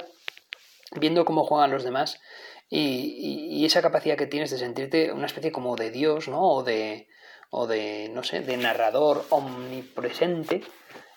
viendo 0.98 1.24
cómo 1.24 1.44
juegan 1.44 1.70
los 1.70 1.84
demás 1.84 2.20
y, 2.68 3.64
esa 3.64 3.82
capacidad 3.82 4.16
que 4.16 4.26
tienes 4.26 4.50
de 4.50 4.58
sentirte 4.58 5.12
una 5.12 5.26
especie 5.26 5.52
como 5.52 5.76
de 5.76 5.92
Dios, 5.92 6.26
¿no? 6.26 6.40
O 6.40 6.62
de, 6.64 7.06
o 7.50 7.68
de 7.68 8.10
no 8.12 8.24
sé, 8.24 8.40
de 8.40 8.56
narrador 8.56 9.24
omnipresente 9.30 10.62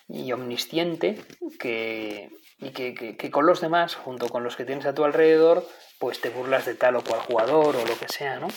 y 0.06 0.30
omnisciente 0.30 1.18
que, 1.58 2.30
y 2.60 2.70
que, 2.70 2.94
que, 2.94 3.30
con 3.30 3.46
los 3.46 3.60
demás, 3.60 3.94
junto 3.94 4.28
con 4.28 4.44
los 4.44 4.56
que 4.56 4.64
tienes 4.64 4.84
a 4.84 4.94
tu 4.94 5.04
alrededor, 5.04 5.66
pues 5.98 6.20
te 6.20 6.28
burlas 6.28 6.66
de 6.66 6.74
tal 6.74 6.96
o 6.96 7.02
cual 7.02 7.20
jugador 7.20 7.76
o 7.76 7.86
lo 7.86 7.98
que 7.98 8.08
sea, 8.08 8.38
¿no? 8.38 8.48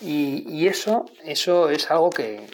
Y, 0.00 0.68
eso, 0.68 1.06
eso 1.24 1.70
es 1.70 1.90
algo 1.90 2.10
que, 2.10 2.46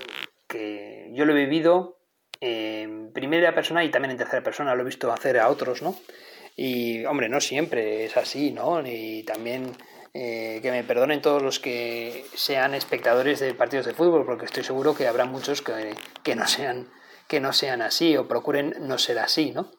yo 1.12 1.24
lo 1.24 1.32
he 1.32 1.44
vivido 1.44 1.98
en 2.40 3.12
primera 3.12 3.54
persona 3.54 3.84
y 3.84 3.90
también 3.90 4.12
en 4.12 4.16
tercera 4.16 4.42
persona, 4.42 4.74
lo 4.74 4.82
he 4.82 4.86
visto 4.86 5.12
hacer 5.12 5.38
a 5.38 5.48
otros, 5.48 5.82
¿no? 5.82 5.94
Y, 6.56 7.04
hombre, 7.04 7.28
no 7.28 7.40
siempre 7.40 8.04
es 8.04 8.16
así, 8.16 8.52
¿no? 8.52 8.80
Y 8.86 9.24
también 9.24 9.72
eh, 10.14 10.60
que 10.62 10.70
me 10.70 10.84
perdonen 10.84 11.20
todos 11.20 11.42
los 11.42 11.58
que 11.58 12.24
sean 12.34 12.74
espectadores 12.74 13.40
de 13.40 13.52
partidos 13.52 13.84
de 13.84 13.94
fútbol, 13.94 14.24
porque 14.24 14.46
estoy 14.46 14.64
seguro 14.64 14.94
que 14.94 15.08
habrá 15.08 15.26
muchos 15.26 15.60
que, 15.60 15.94
que, 16.22 16.36
no, 16.36 16.46
sean, 16.46 16.88
que 17.28 17.40
no 17.40 17.52
sean 17.52 17.82
así 17.82 18.16
o 18.16 18.28
procuren 18.28 18.74
no 18.80 18.96
ser 18.96 19.18
así, 19.18 19.50
¿no? 19.50 19.70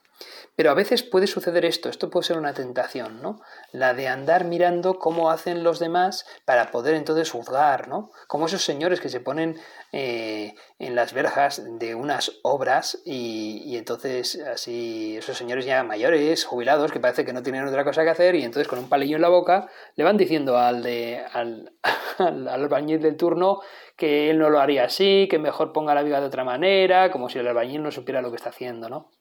Pero 0.56 0.72
a 0.72 0.74
veces 0.74 1.04
puede 1.04 1.28
suceder 1.28 1.66
esto, 1.66 1.90
esto 1.90 2.10
puede 2.10 2.26
ser 2.26 2.38
una 2.38 2.54
tentación, 2.54 3.22
¿no? 3.22 3.42
La 3.74 3.94
de 3.94 4.08
andar 4.08 4.46
mirando 4.46 5.00
cómo 5.00 5.30
hacen 5.30 5.64
los 5.64 5.80
demás 5.80 6.26
para 6.46 6.72
poder 6.72 6.96
entonces 6.96 7.30
juzgar, 7.30 7.90
¿no? 7.90 8.12
Como 8.28 8.46
esos 8.46 8.64
señores 8.64 9.02
que 9.02 9.10
se 9.10 9.20
ponen 9.20 9.60
eh, 9.92 10.56
en 10.80 10.96
las 10.96 11.14
verjas 11.14 11.62
de 11.80 11.96
unas 11.96 12.40
obras 12.44 13.02
y, 13.06 13.76
entonces 13.76 14.42
así 14.42 15.18
esos 15.18 15.38
señores 15.38 15.66
ya 15.66 15.84
mayores, 15.84 16.46
jubilados, 16.46 16.92
que 16.92 17.02
parece 17.02 17.26
que 17.26 17.34
no 17.34 17.44
tienen 17.44 17.68
otra 17.68 17.84
cosa 17.84 18.04
que 18.04 18.12
hacer 18.12 18.36
y 18.36 18.44
entonces 18.44 18.70
con 18.70 18.80
un 18.80 18.88
palillo 18.88 19.18
en 19.18 19.22
la 19.22 19.30
boca 19.30 19.70
le 19.96 20.06
van 20.06 20.16
diciendo 20.16 20.58
al, 20.58 20.84
de, 20.84 21.22
al, 21.34 21.74
al, 22.18 22.48
albañil 22.48 23.02
del 23.02 23.18
turno 23.18 23.60
que 23.98 24.30
él 24.30 24.40
no 24.40 24.50
lo 24.50 24.60
haría 24.62 24.86
así, 24.86 25.28
que 25.30 25.40
mejor 25.40 25.74
ponga 25.74 25.96
la 25.96 26.04
viga 26.04 26.22
de 26.22 26.28
otra 26.28 26.44
manera, 26.46 27.12
como 27.12 27.30
si 27.30 27.40
el 27.40 27.48
albañil 27.48 27.84
no 27.84 27.92
supiera 27.92 28.22
lo 28.22 28.30
que 28.30 28.38
está 28.38 28.50
haciendo, 28.50 28.90
¿no? 28.90 29.12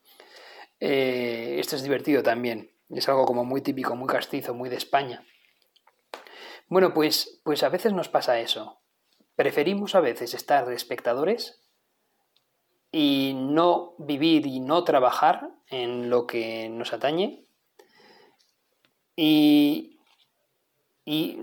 Eh, 0.86 1.58
esto 1.60 1.76
es 1.76 1.82
divertido 1.82 2.22
también. 2.22 2.70
Es 2.90 3.08
algo 3.08 3.24
como 3.24 3.42
muy 3.42 3.62
típico, 3.62 3.96
muy 3.96 4.06
castizo, 4.06 4.52
muy 4.52 4.68
de 4.68 4.76
España. 4.76 5.24
Bueno, 6.68 6.92
pues, 6.92 7.40
pues 7.42 7.62
a 7.62 7.70
veces 7.70 7.94
nos 7.94 8.10
pasa 8.10 8.38
eso. 8.38 8.82
Preferimos 9.34 9.94
a 9.94 10.00
veces 10.00 10.34
estar 10.34 10.66
de 10.66 10.74
espectadores 10.74 11.58
y 12.92 13.32
no 13.34 13.94
vivir 13.96 14.46
y 14.46 14.60
no 14.60 14.84
trabajar 14.84 15.48
en 15.70 16.10
lo 16.10 16.26
que 16.26 16.68
nos 16.68 16.92
atañe. 16.92 17.46
Y, 19.16 20.00
y 21.06 21.38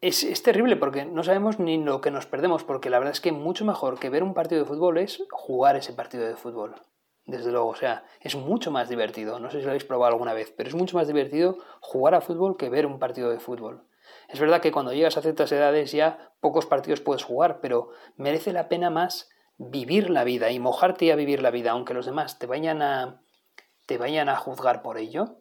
es, 0.00 0.24
es, 0.24 0.42
terrible 0.42 0.74
porque 0.74 1.04
no 1.04 1.22
sabemos 1.22 1.60
ni 1.60 1.78
lo 1.78 2.00
que 2.00 2.10
nos 2.10 2.26
perdemos, 2.26 2.64
porque 2.64 2.90
la 2.90 2.98
verdad 2.98 3.14
es 3.14 3.20
que 3.20 3.30
mucho 3.30 3.64
mejor 3.64 4.00
que 4.00 4.10
ver 4.10 4.24
un 4.24 4.34
partido 4.34 4.62
de 4.62 4.68
fútbol 4.68 4.98
es 4.98 5.22
jugar 5.30 5.76
ese 5.76 5.92
partido 5.92 6.26
de 6.26 6.34
fútbol 6.34 6.74
desde 7.24 7.50
luego. 7.50 7.68
O 7.68 7.76
sea, 7.76 8.04
es 8.20 8.34
mucho 8.36 8.70
más 8.70 8.88
divertido. 8.88 9.38
No 9.38 9.50
sé 9.50 9.58
si 9.58 9.64
lo 9.64 9.70
habéis 9.70 9.84
probado 9.84 10.12
alguna 10.12 10.34
vez, 10.34 10.52
pero 10.56 10.68
es 10.68 10.74
mucho 10.74 10.96
más 10.96 11.06
divertido 11.06 11.58
jugar 11.80 12.14
a 12.14 12.20
fútbol 12.20 12.56
que 12.56 12.70
ver 12.70 12.86
un 12.86 12.98
partido 12.98 13.30
de 13.30 13.40
fútbol. 13.40 13.86
Es 14.28 14.40
verdad 14.40 14.60
que 14.60 14.72
cuando 14.72 14.92
llegas 14.92 15.16
a 15.16 15.22
ciertas 15.22 15.52
edades 15.52 15.92
ya 15.92 16.32
pocos 16.40 16.66
partidos 16.66 17.00
puedes 17.00 17.22
jugar, 17.22 17.60
pero 17.60 17.90
merece 18.16 18.52
la 18.52 18.68
pena 18.68 18.90
más 18.90 19.28
vivir 19.58 20.10
la 20.10 20.24
vida 20.24 20.50
y 20.50 20.58
mojarte 20.58 21.12
a 21.12 21.16
vivir 21.16 21.42
la 21.42 21.50
vida, 21.50 21.72
aunque 21.72 21.94
los 21.94 22.06
demás 22.06 22.38
te 22.38 22.46
vayan 22.46 22.82
a 22.82 23.20
te 23.86 23.98
vayan 23.98 24.28
a 24.28 24.36
juzgar 24.36 24.80
por 24.80 24.96
ello, 24.96 25.38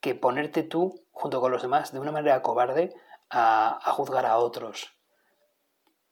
que 0.00 0.14
ponerte 0.14 0.62
tú 0.62 1.06
junto 1.12 1.40
con 1.40 1.52
los 1.52 1.62
demás 1.62 1.92
de 1.92 2.00
una 2.00 2.12
manera 2.12 2.42
cobarde 2.42 2.92
a, 3.30 3.78
a 3.82 3.92
juzgar 3.92 4.26
a 4.26 4.38
otros. 4.38 4.92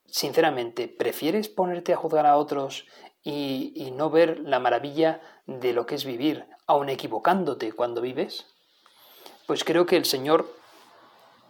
Sinceramente, 0.06 0.88
¿prefieres 0.88 1.48
ponerte 1.48 1.92
a 1.92 1.96
juzgar 1.96 2.26
a 2.26 2.36
otros 2.36 2.86
y, 3.24 3.90
no 3.92 4.10
ver 4.10 4.40
la 4.40 4.60
maravilla 4.60 5.20
de 5.46 5.72
lo 5.72 5.86
que 5.86 5.94
es 5.94 6.04
vivir, 6.04 6.44
aun 6.66 6.90
equivocándote 6.90 7.72
cuando 7.72 8.02
vives? 8.02 8.46
Pues 9.46 9.64
creo 9.64 9.86
que 9.86 9.96
el 9.96 10.04
Señor, 10.04 10.54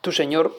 tu 0.00 0.12
Señor, 0.12 0.54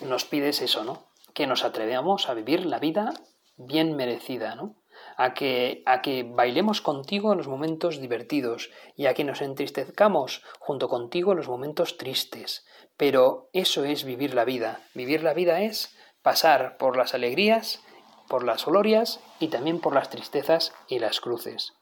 nos 0.00 0.24
pides 0.24 0.62
eso, 0.62 0.84
¿no? 0.84 1.04
Que 1.34 1.46
nos 1.46 1.64
atrevamos 1.64 2.28
a 2.28 2.34
vivir 2.34 2.64
la 2.64 2.78
vida 2.78 3.12
bien 3.56 3.96
merecida, 3.96 4.54
¿no? 4.54 4.76
A 5.16 5.34
que, 5.34 5.82
a 5.84 6.00
que 6.00 6.22
bailemos 6.22 6.80
contigo 6.80 7.32
en 7.32 7.38
los 7.38 7.48
momentos 7.48 8.00
divertidos 8.00 8.70
y 8.96 9.06
a 9.06 9.14
que 9.14 9.24
nos 9.24 9.42
entristezcamos 9.42 10.42
junto 10.60 10.88
contigo 10.88 11.32
en 11.32 11.38
los 11.38 11.48
momentos 11.48 11.98
tristes. 11.98 12.66
Pero 12.96 13.50
eso 13.52 13.84
es 13.84 14.04
vivir 14.04 14.34
la 14.34 14.44
vida. 14.44 14.80
Vivir 14.94 15.22
la 15.22 15.34
vida 15.34 15.60
es 15.62 15.96
pasar 16.22 16.76
por 16.76 16.96
las 16.96 17.14
alegrías 17.14 17.82
por 18.30 18.44
las 18.44 18.64
glorias 18.64 19.20
y 19.40 19.48
también 19.48 19.80
por 19.80 19.92
las 19.92 20.08
tristezas 20.08 20.72
y 20.88 21.00
las 21.00 21.20
cruces. 21.20 21.74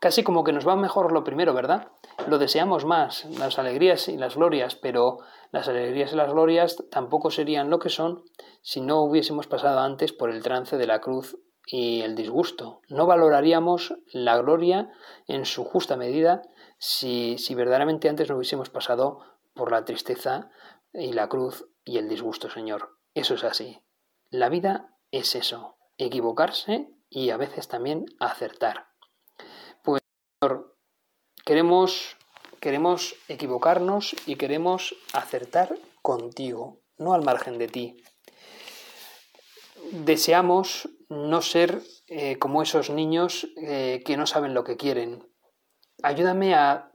Casi 0.00 0.24
como 0.24 0.42
que 0.42 0.52
nos 0.52 0.66
va 0.66 0.74
mejor 0.74 1.12
lo 1.12 1.22
primero, 1.22 1.54
¿verdad? 1.54 1.92
Lo 2.26 2.38
deseamos 2.38 2.84
más, 2.84 3.26
las 3.38 3.58
alegrías 3.58 4.08
y 4.08 4.16
las 4.16 4.34
glorias, 4.34 4.74
pero 4.74 5.18
las 5.52 5.68
alegrías 5.68 6.12
y 6.12 6.16
las 6.16 6.32
glorias 6.32 6.82
tampoco 6.90 7.30
serían 7.30 7.70
lo 7.70 7.78
que 7.78 7.90
son 7.90 8.24
si 8.62 8.80
no 8.80 9.02
hubiésemos 9.02 9.46
pasado 9.46 9.78
antes 9.80 10.12
por 10.12 10.30
el 10.30 10.42
trance 10.42 10.76
de 10.76 10.86
la 10.86 11.00
cruz 11.00 11.36
y 11.66 12.00
el 12.00 12.16
disgusto. 12.16 12.80
No 12.88 13.06
valoraríamos 13.06 13.94
la 14.12 14.38
gloria 14.38 14.90
en 15.28 15.44
su 15.44 15.62
justa 15.64 15.96
medida 15.96 16.42
si, 16.78 17.36
si 17.38 17.54
verdaderamente 17.54 18.08
antes 18.08 18.28
no 18.28 18.36
hubiésemos 18.36 18.70
pasado 18.70 19.20
por 19.54 19.70
la 19.70 19.84
tristeza 19.84 20.50
y 20.92 21.12
la 21.12 21.28
cruz 21.28 21.68
y 21.84 21.98
el 21.98 22.08
disgusto, 22.08 22.50
Señor. 22.50 22.96
Eso 23.14 23.34
es 23.34 23.44
así. 23.44 23.82
La 24.30 24.48
vida 24.48 24.96
es 25.10 25.36
eso, 25.36 25.76
equivocarse 26.04 26.88
y 27.08 27.30
a 27.30 27.36
veces 27.36 27.68
también 27.68 28.06
acertar. 28.18 28.88
Pues, 29.82 30.02
Señor, 30.40 30.76
queremos, 31.44 32.16
queremos 32.60 33.14
equivocarnos 33.28 34.14
y 34.26 34.36
queremos 34.36 34.94
acertar 35.12 35.76
contigo, 36.00 36.80
no 36.98 37.14
al 37.14 37.22
margen 37.22 37.58
de 37.58 37.68
ti. 37.68 38.02
Deseamos 39.92 40.88
no 41.08 41.42
ser 41.42 41.82
eh, 42.06 42.38
como 42.38 42.62
esos 42.62 42.90
niños 42.90 43.48
eh, 43.56 44.02
que 44.04 44.16
no 44.16 44.26
saben 44.26 44.54
lo 44.54 44.64
que 44.64 44.76
quieren. 44.76 45.28
Ayúdame 46.02 46.54
a 46.54 46.90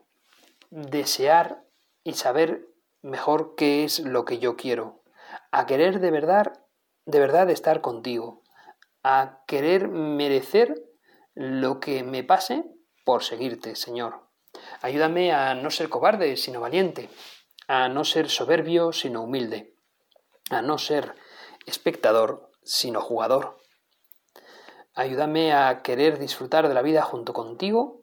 desear 0.70 1.64
y 2.04 2.14
saber 2.14 2.68
mejor 3.02 3.56
qué 3.56 3.84
es 3.84 4.00
lo 4.00 4.26
que 4.26 4.40
yo 4.40 4.56
quiero, 4.56 5.04
a 5.52 5.66
querer 5.66 6.00
de 6.00 6.12
verdad, 6.12 6.64
de 7.06 7.20
verdad 7.20 7.50
estar 7.50 7.82
contigo, 7.82 8.44
a 9.10 9.44
querer 9.48 9.88
merecer 9.88 10.84
lo 11.34 11.80
que 11.80 12.04
me 12.04 12.26
pase 12.26 12.66
por 13.06 13.24
seguirte, 13.24 13.78
Señor. 13.78 14.28
Ayúdame 14.82 15.32
a 15.32 15.56
no 15.56 15.72
ser 15.72 15.88
cobarde, 15.88 16.36
sino 16.36 16.60
valiente, 16.60 17.10
a 17.70 17.88
no 17.88 18.04
ser 18.04 18.30
soberbio, 18.30 18.92
sino 18.92 19.24
humilde, 19.24 19.76
a 20.50 20.62
no 20.62 20.78
ser 20.78 21.16
espectador, 21.66 22.52
sino 22.64 23.00
jugador. 23.00 23.58
Ayúdame 24.94 25.54
a 25.54 25.84
querer 25.84 26.20
disfrutar 26.20 26.68
de 26.68 26.74
la 26.74 26.82
vida 26.82 27.02
junto 27.02 27.32
contigo 27.32 28.02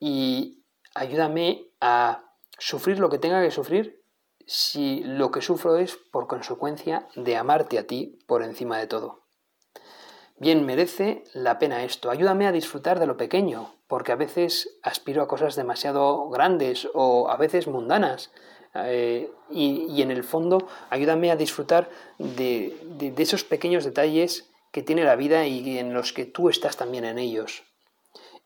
y 0.00 0.64
ayúdame 0.96 1.70
a 1.80 2.24
sufrir 2.58 2.98
lo 2.98 3.08
que 3.08 3.18
tenga 3.18 3.40
que 3.40 3.52
sufrir 3.52 4.02
si 4.48 5.04
lo 5.04 5.30
que 5.30 5.42
sufro 5.42 5.76
es 5.76 5.96
por 6.10 6.26
consecuencia 6.26 7.06
de 7.14 7.36
amarte 7.36 7.78
a 7.78 7.86
ti 7.86 8.18
por 8.26 8.42
encima 8.42 8.78
de 8.78 8.88
todo. 8.88 9.27
Bien 10.40 10.64
merece 10.64 11.24
la 11.32 11.58
pena 11.58 11.84
esto. 11.84 12.10
Ayúdame 12.10 12.46
a 12.46 12.52
disfrutar 12.52 13.00
de 13.00 13.06
lo 13.06 13.16
pequeño, 13.16 13.74
porque 13.88 14.12
a 14.12 14.16
veces 14.16 14.78
aspiro 14.82 15.22
a 15.22 15.28
cosas 15.28 15.56
demasiado 15.56 16.28
grandes 16.28 16.88
o 16.94 17.28
a 17.28 17.36
veces 17.36 17.66
mundanas. 17.66 18.30
Eh, 18.74 19.30
y, 19.50 20.02
en 20.02 20.10
el 20.10 20.22
fondo 20.22 20.68
ayúdame 20.90 21.30
a 21.30 21.36
disfrutar 21.36 21.88
de, 22.18 22.76
de 22.98 23.22
esos 23.22 23.42
pequeños 23.42 23.82
detalles 23.82 24.50
que 24.70 24.82
tiene 24.82 25.04
la 25.04 25.16
vida 25.16 25.46
y 25.46 25.78
en 25.78 25.94
los 25.94 26.12
que 26.12 26.26
tú 26.26 26.48
estás 26.50 26.76
también 26.76 27.04
en 27.04 27.18
ellos. 27.18 27.64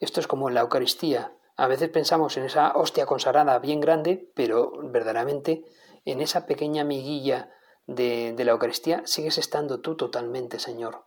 Esto 0.00 0.20
es 0.20 0.26
como 0.26 0.48
en 0.48 0.54
la 0.54 0.62
Eucaristía. 0.62 1.32
A 1.56 1.66
veces 1.66 1.88
pensamos 1.90 2.36
en 2.36 2.44
esa 2.44 2.72
hostia 2.74 3.06
consagrada 3.06 3.58
bien 3.58 3.80
grande, 3.80 4.30
pero 4.34 4.72
verdaderamente 4.82 5.64
en 6.04 6.20
esa 6.20 6.46
pequeña 6.46 6.84
miguilla 6.84 7.50
de, 7.86 8.34
la 8.38 8.52
Eucaristía 8.52 9.02
sigues 9.06 9.38
estando 9.38 9.80
tú 9.80 9.96
totalmente, 9.96 10.58
Señor. 10.58 11.04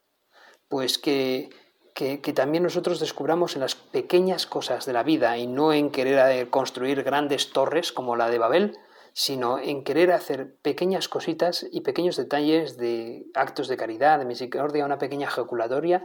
Pues 0.68 0.98
que, 0.98 1.50
que, 1.94 2.18
también 2.34 2.64
nosotros 2.64 3.00
descubramos 3.00 3.56
en 3.56 3.62
las 3.62 3.76
pequeñas 3.76 4.46
cosas 4.46 4.86
de 4.86 4.94
la 4.94 5.04
vida 5.04 5.38
y 5.38 5.48
no 5.48 5.72
en 5.72 5.92
querer 5.92 6.50
construir 6.50 7.04
grandes 7.04 7.52
torres 7.52 7.92
como 7.92 8.16
la 8.16 8.30
de 8.30 8.38
Babel, 8.38 8.78
sino 9.14 9.60
en 9.60 9.86
querer 9.86 10.12
hacer 10.12 10.58
pequeñas 10.62 11.08
cositas 11.08 11.66
y 11.72 11.82
pequeños 11.82 12.18
detalles 12.18 12.76
de 12.76 13.28
actos 13.34 13.70
de 13.70 13.78
caridad, 13.78 14.20
de 14.20 14.26
misericordia, 14.26 14.84
una 14.84 14.98
pequeña 14.98 15.28
ejaculatoria. 15.28 16.04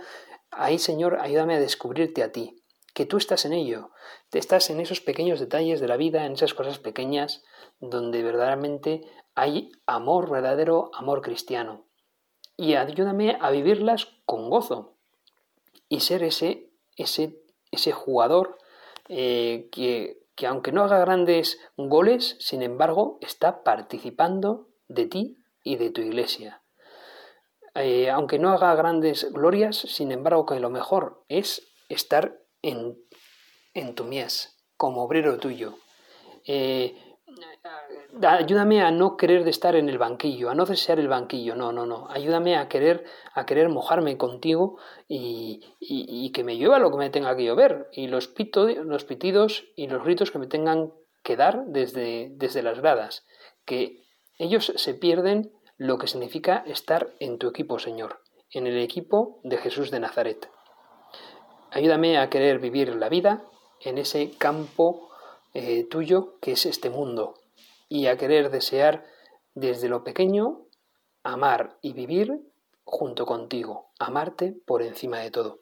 Ahí, 0.52 0.78
Señor, 0.78 1.18
ayúdame 1.20 1.56
a 1.56 1.60
descubrirte 1.60 2.22
a 2.22 2.30
ti, 2.30 2.62
que 2.94 3.06
tú 3.06 3.16
estás 3.16 3.44
en 3.44 3.52
ello, 3.52 3.90
estás 4.30 4.70
en 4.70 4.78
esos 4.78 5.00
pequeños 5.00 5.40
detalles 5.40 5.80
de 5.80 5.88
la 5.88 5.96
vida, 5.96 6.24
en 6.24 6.34
esas 6.34 6.54
cosas 6.54 6.78
pequeñas 6.78 7.42
donde 7.80 8.22
verdaderamente 8.22 9.02
hay 9.34 9.72
amor 9.86 10.30
verdadero, 10.30 10.92
amor 10.94 11.20
cristiano. 11.20 11.89
Y 12.60 12.74
ayúdame 12.74 13.38
a 13.40 13.50
vivirlas 13.50 14.08
con 14.26 14.50
gozo 14.50 14.92
y 15.88 16.00
ser 16.00 16.22
ese, 16.22 16.68
ese, 16.94 17.40
ese 17.70 17.90
jugador 17.90 18.58
eh, 19.08 19.70
que, 19.72 20.18
que 20.34 20.46
aunque 20.46 20.70
no 20.70 20.84
haga 20.84 20.98
grandes 20.98 21.58
goles, 21.78 22.36
sin 22.38 22.60
embargo, 22.60 23.18
está 23.22 23.64
participando 23.64 24.68
de 24.88 25.06
ti 25.06 25.38
y 25.64 25.76
de 25.76 25.88
tu 25.88 26.02
iglesia. 26.02 26.60
Eh, 27.76 28.10
aunque 28.10 28.38
no 28.38 28.50
haga 28.50 28.74
grandes 28.74 29.32
glorias, 29.32 29.78
sin 29.78 30.12
embargo, 30.12 30.44
que 30.44 30.60
lo 30.60 30.68
mejor 30.68 31.24
es 31.28 31.66
estar 31.88 32.42
en, 32.60 33.02
en 33.72 33.94
tu 33.94 34.04
mies, 34.04 34.62
como 34.76 35.04
obrero 35.04 35.38
tuyo. 35.38 35.78
Eh, 36.46 36.94
ayúdame 38.22 38.82
a 38.82 38.90
no 38.90 39.16
querer 39.16 39.46
estar 39.48 39.76
en 39.76 39.88
el 39.88 39.98
banquillo, 39.98 40.50
a 40.50 40.54
no 40.54 40.64
desear 40.64 40.98
el 40.98 41.08
banquillo, 41.08 41.54
no, 41.54 41.72
no, 41.72 41.86
no. 41.86 42.08
Ayúdame 42.10 42.56
a 42.56 42.68
querer, 42.68 43.04
a 43.34 43.46
querer 43.46 43.68
mojarme 43.68 44.16
contigo 44.16 44.78
y, 45.08 46.30
que 46.32 46.44
me 46.44 46.56
llueva 46.56 46.78
lo 46.78 46.90
que 46.90 46.96
me 46.96 47.10
tenga 47.10 47.36
que 47.36 47.44
llover 47.44 47.88
y 47.92 48.06
los, 48.06 48.32
los 48.84 49.04
pitidos 49.04 49.64
y 49.76 49.88
los 49.88 50.04
gritos 50.04 50.30
que 50.30 50.38
me 50.38 50.46
tengan 50.46 50.92
que 51.22 51.36
dar 51.36 51.64
desde, 51.66 52.30
desde 52.34 52.62
las 52.62 52.80
gradas. 52.80 53.26
Que 53.64 54.02
ellos 54.38 54.72
se 54.76 54.94
pierden 54.94 55.52
lo 55.76 55.98
que 55.98 56.06
significa 56.06 56.62
estar 56.66 57.12
en 57.20 57.38
tu 57.38 57.48
equipo, 57.48 57.78
Señor, 57.78 58.20
en 58.50 58.66
el 58.66 58.78
equipo 58.78 59.40
de 59.44 59.56
Jesús 59.56 59.90
de 59.90 60.00
Nazaret. 60.00 60.48
Ayúdame 61.70 62.18
a 62.18 62.30
querer 62.30 62.58
vivir 62.58 62.94
la 62.96 63.08
vida 63.08 63.42
en 63.80 63.98
ese 63.98 64.32
campo 64.38 65.10
eh, 65.54 65.84
tuyo 65.84 66.38
que 66.40 66.52
es 66.52 66.66
este 66.66 66.90
mundo 66.90 67.39
y 67.90 68.06
a 68.06 68.16
querer 68.16 68.50
desear 68.50 69.04
desde 69.54 69.90
lo 69.90 70.02
pequeño 70.04 70.62
amar 71.22 71.76
y 71.82 71.92
vivir 71.92 72.40
junto 72.84 73.26
contigo, 73.26 73.90
amarte 73.98 74.56
por 74.64 74.80
encima 74.80 75.18
de 75.18 75.30
todo. 75.30 75.58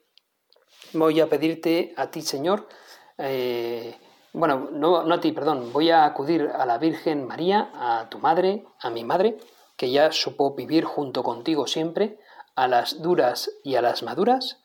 Voy 0.93 1.19
a 1.19 1.27
pedirte 1.27 1.93
a 1.97 2.09
ti, 2.09 2.21
Señor, 2.21 2.69
eh, 3.17 3.97
bueno, 4.31 4.69
no, 4.71 5.03
no 5.03 5.15
a 5.15 5.19
ti, 5.19 5.31
perdón, 5.31 5.73
voy 5.73 5.89
a 5.89 6.05
acudir 6.05 6.49
a 6.53 6.65
la 6.65 6.77
Virgen 6.77 7.25
María, 7.25 7.71
a 7.73 8.09
tu 8.09 8.19
madre, 8.19 8.63
a 8.79 8.89
mi 8.89 9.03
madre, 9.03 9.37
que 9.75 9.91
ya 9.91 10.11
supo 10.11 10.53
vivir 10.53 10.85
junto 10.85 11.23
contigo 11.23 11.65
siempre, 11.65 12.19
a 12.55 12.67
las 12.67 13.01
duras 13.01 13.51
y 13.63 13.75
a 13.75 13.81
las 13.81 14.03
maduras, 14.03 14.61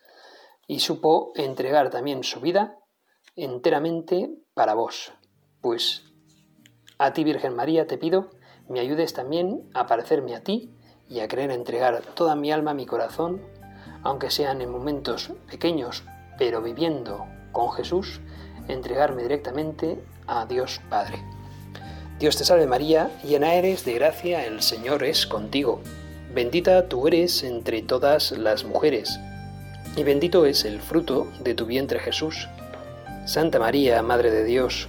y 0.66 0.80
supo 0.80 1.32
entregar 1.34 1.90
también 1.90 2.24
su 2.24 2.40
vida 2.40 2.78
enteramente 3.36 4.30
para 4.52 4.74
vos. 4.74 5.12
Pues 5.60 6.04
a 6.98 7.12
ti, 7.12 7.24
Virgen 7.24 7.54
María, 7.54 7.86
te 7.86 7.98
pido, 7.98 8.30
me 8.68 8.80
ayudes 8.80 9.12
también 9.12 9.68
a 9.74 9.86
parecerme 9.86 10.34
a 10.34 10.42
ti 10.42 10.70
y 11.08 11.20
a 11.20 11.28
querer 11.28 11.50
entregar 11.50 12.00
toda 12.14 12.34
mi 12.34 12.52
alma, 12.52 12.74
mi 12.74 12.86
corazón, 12.86 13.42
aunque 14.02 14.30
sean 14.30 14.60
en 14.60 14.70
momentos 14.70 15.32
pequeños, 15.50 16.04
pero 16.38 16.62
viviendo 16.62 17.26
con 17.52 17.70
Jesús, 17.72 18.20
entregarme 18.68 19.22
directamente 19.22 20.02
a 20.26 20.46
Dios 20.46 20.80
Padre. 20.88 21.22
Dios 22.18 22.36
te 22.36 22.44
salve 22.44 22.66
María, 22.66 23.10
llena 23.22 23.54
eres 23.54 23.84
de 23.84 23.94
gracia, 23.94 24.46
el 24.46 24.62
Señor 24.62 25.02
es 25.04 25.26
contigo. 25.26 25.80
Bendita 26.32 26.88
tú 26.88 27.06
eres 27.06 27.42
entre 27.42 27.82
todas 27.82 28.32
las 28.32 28.64
mujeres 28.64 29.18
y 29.96 30.02
bendito 30.02 30.46
es 30.46 30.64
el 30.64 30.80
fruto 30.80 31.28
de 31.40 31.54
tu 31.54 31.66
vientre 31.66 32.00
Jesús. 32.00 32.48
Santa 33.26 33.58
María, 33.58 34.02
Madre 34.02 34.30
de 34.30 34.44
Dios, 34.44 34.88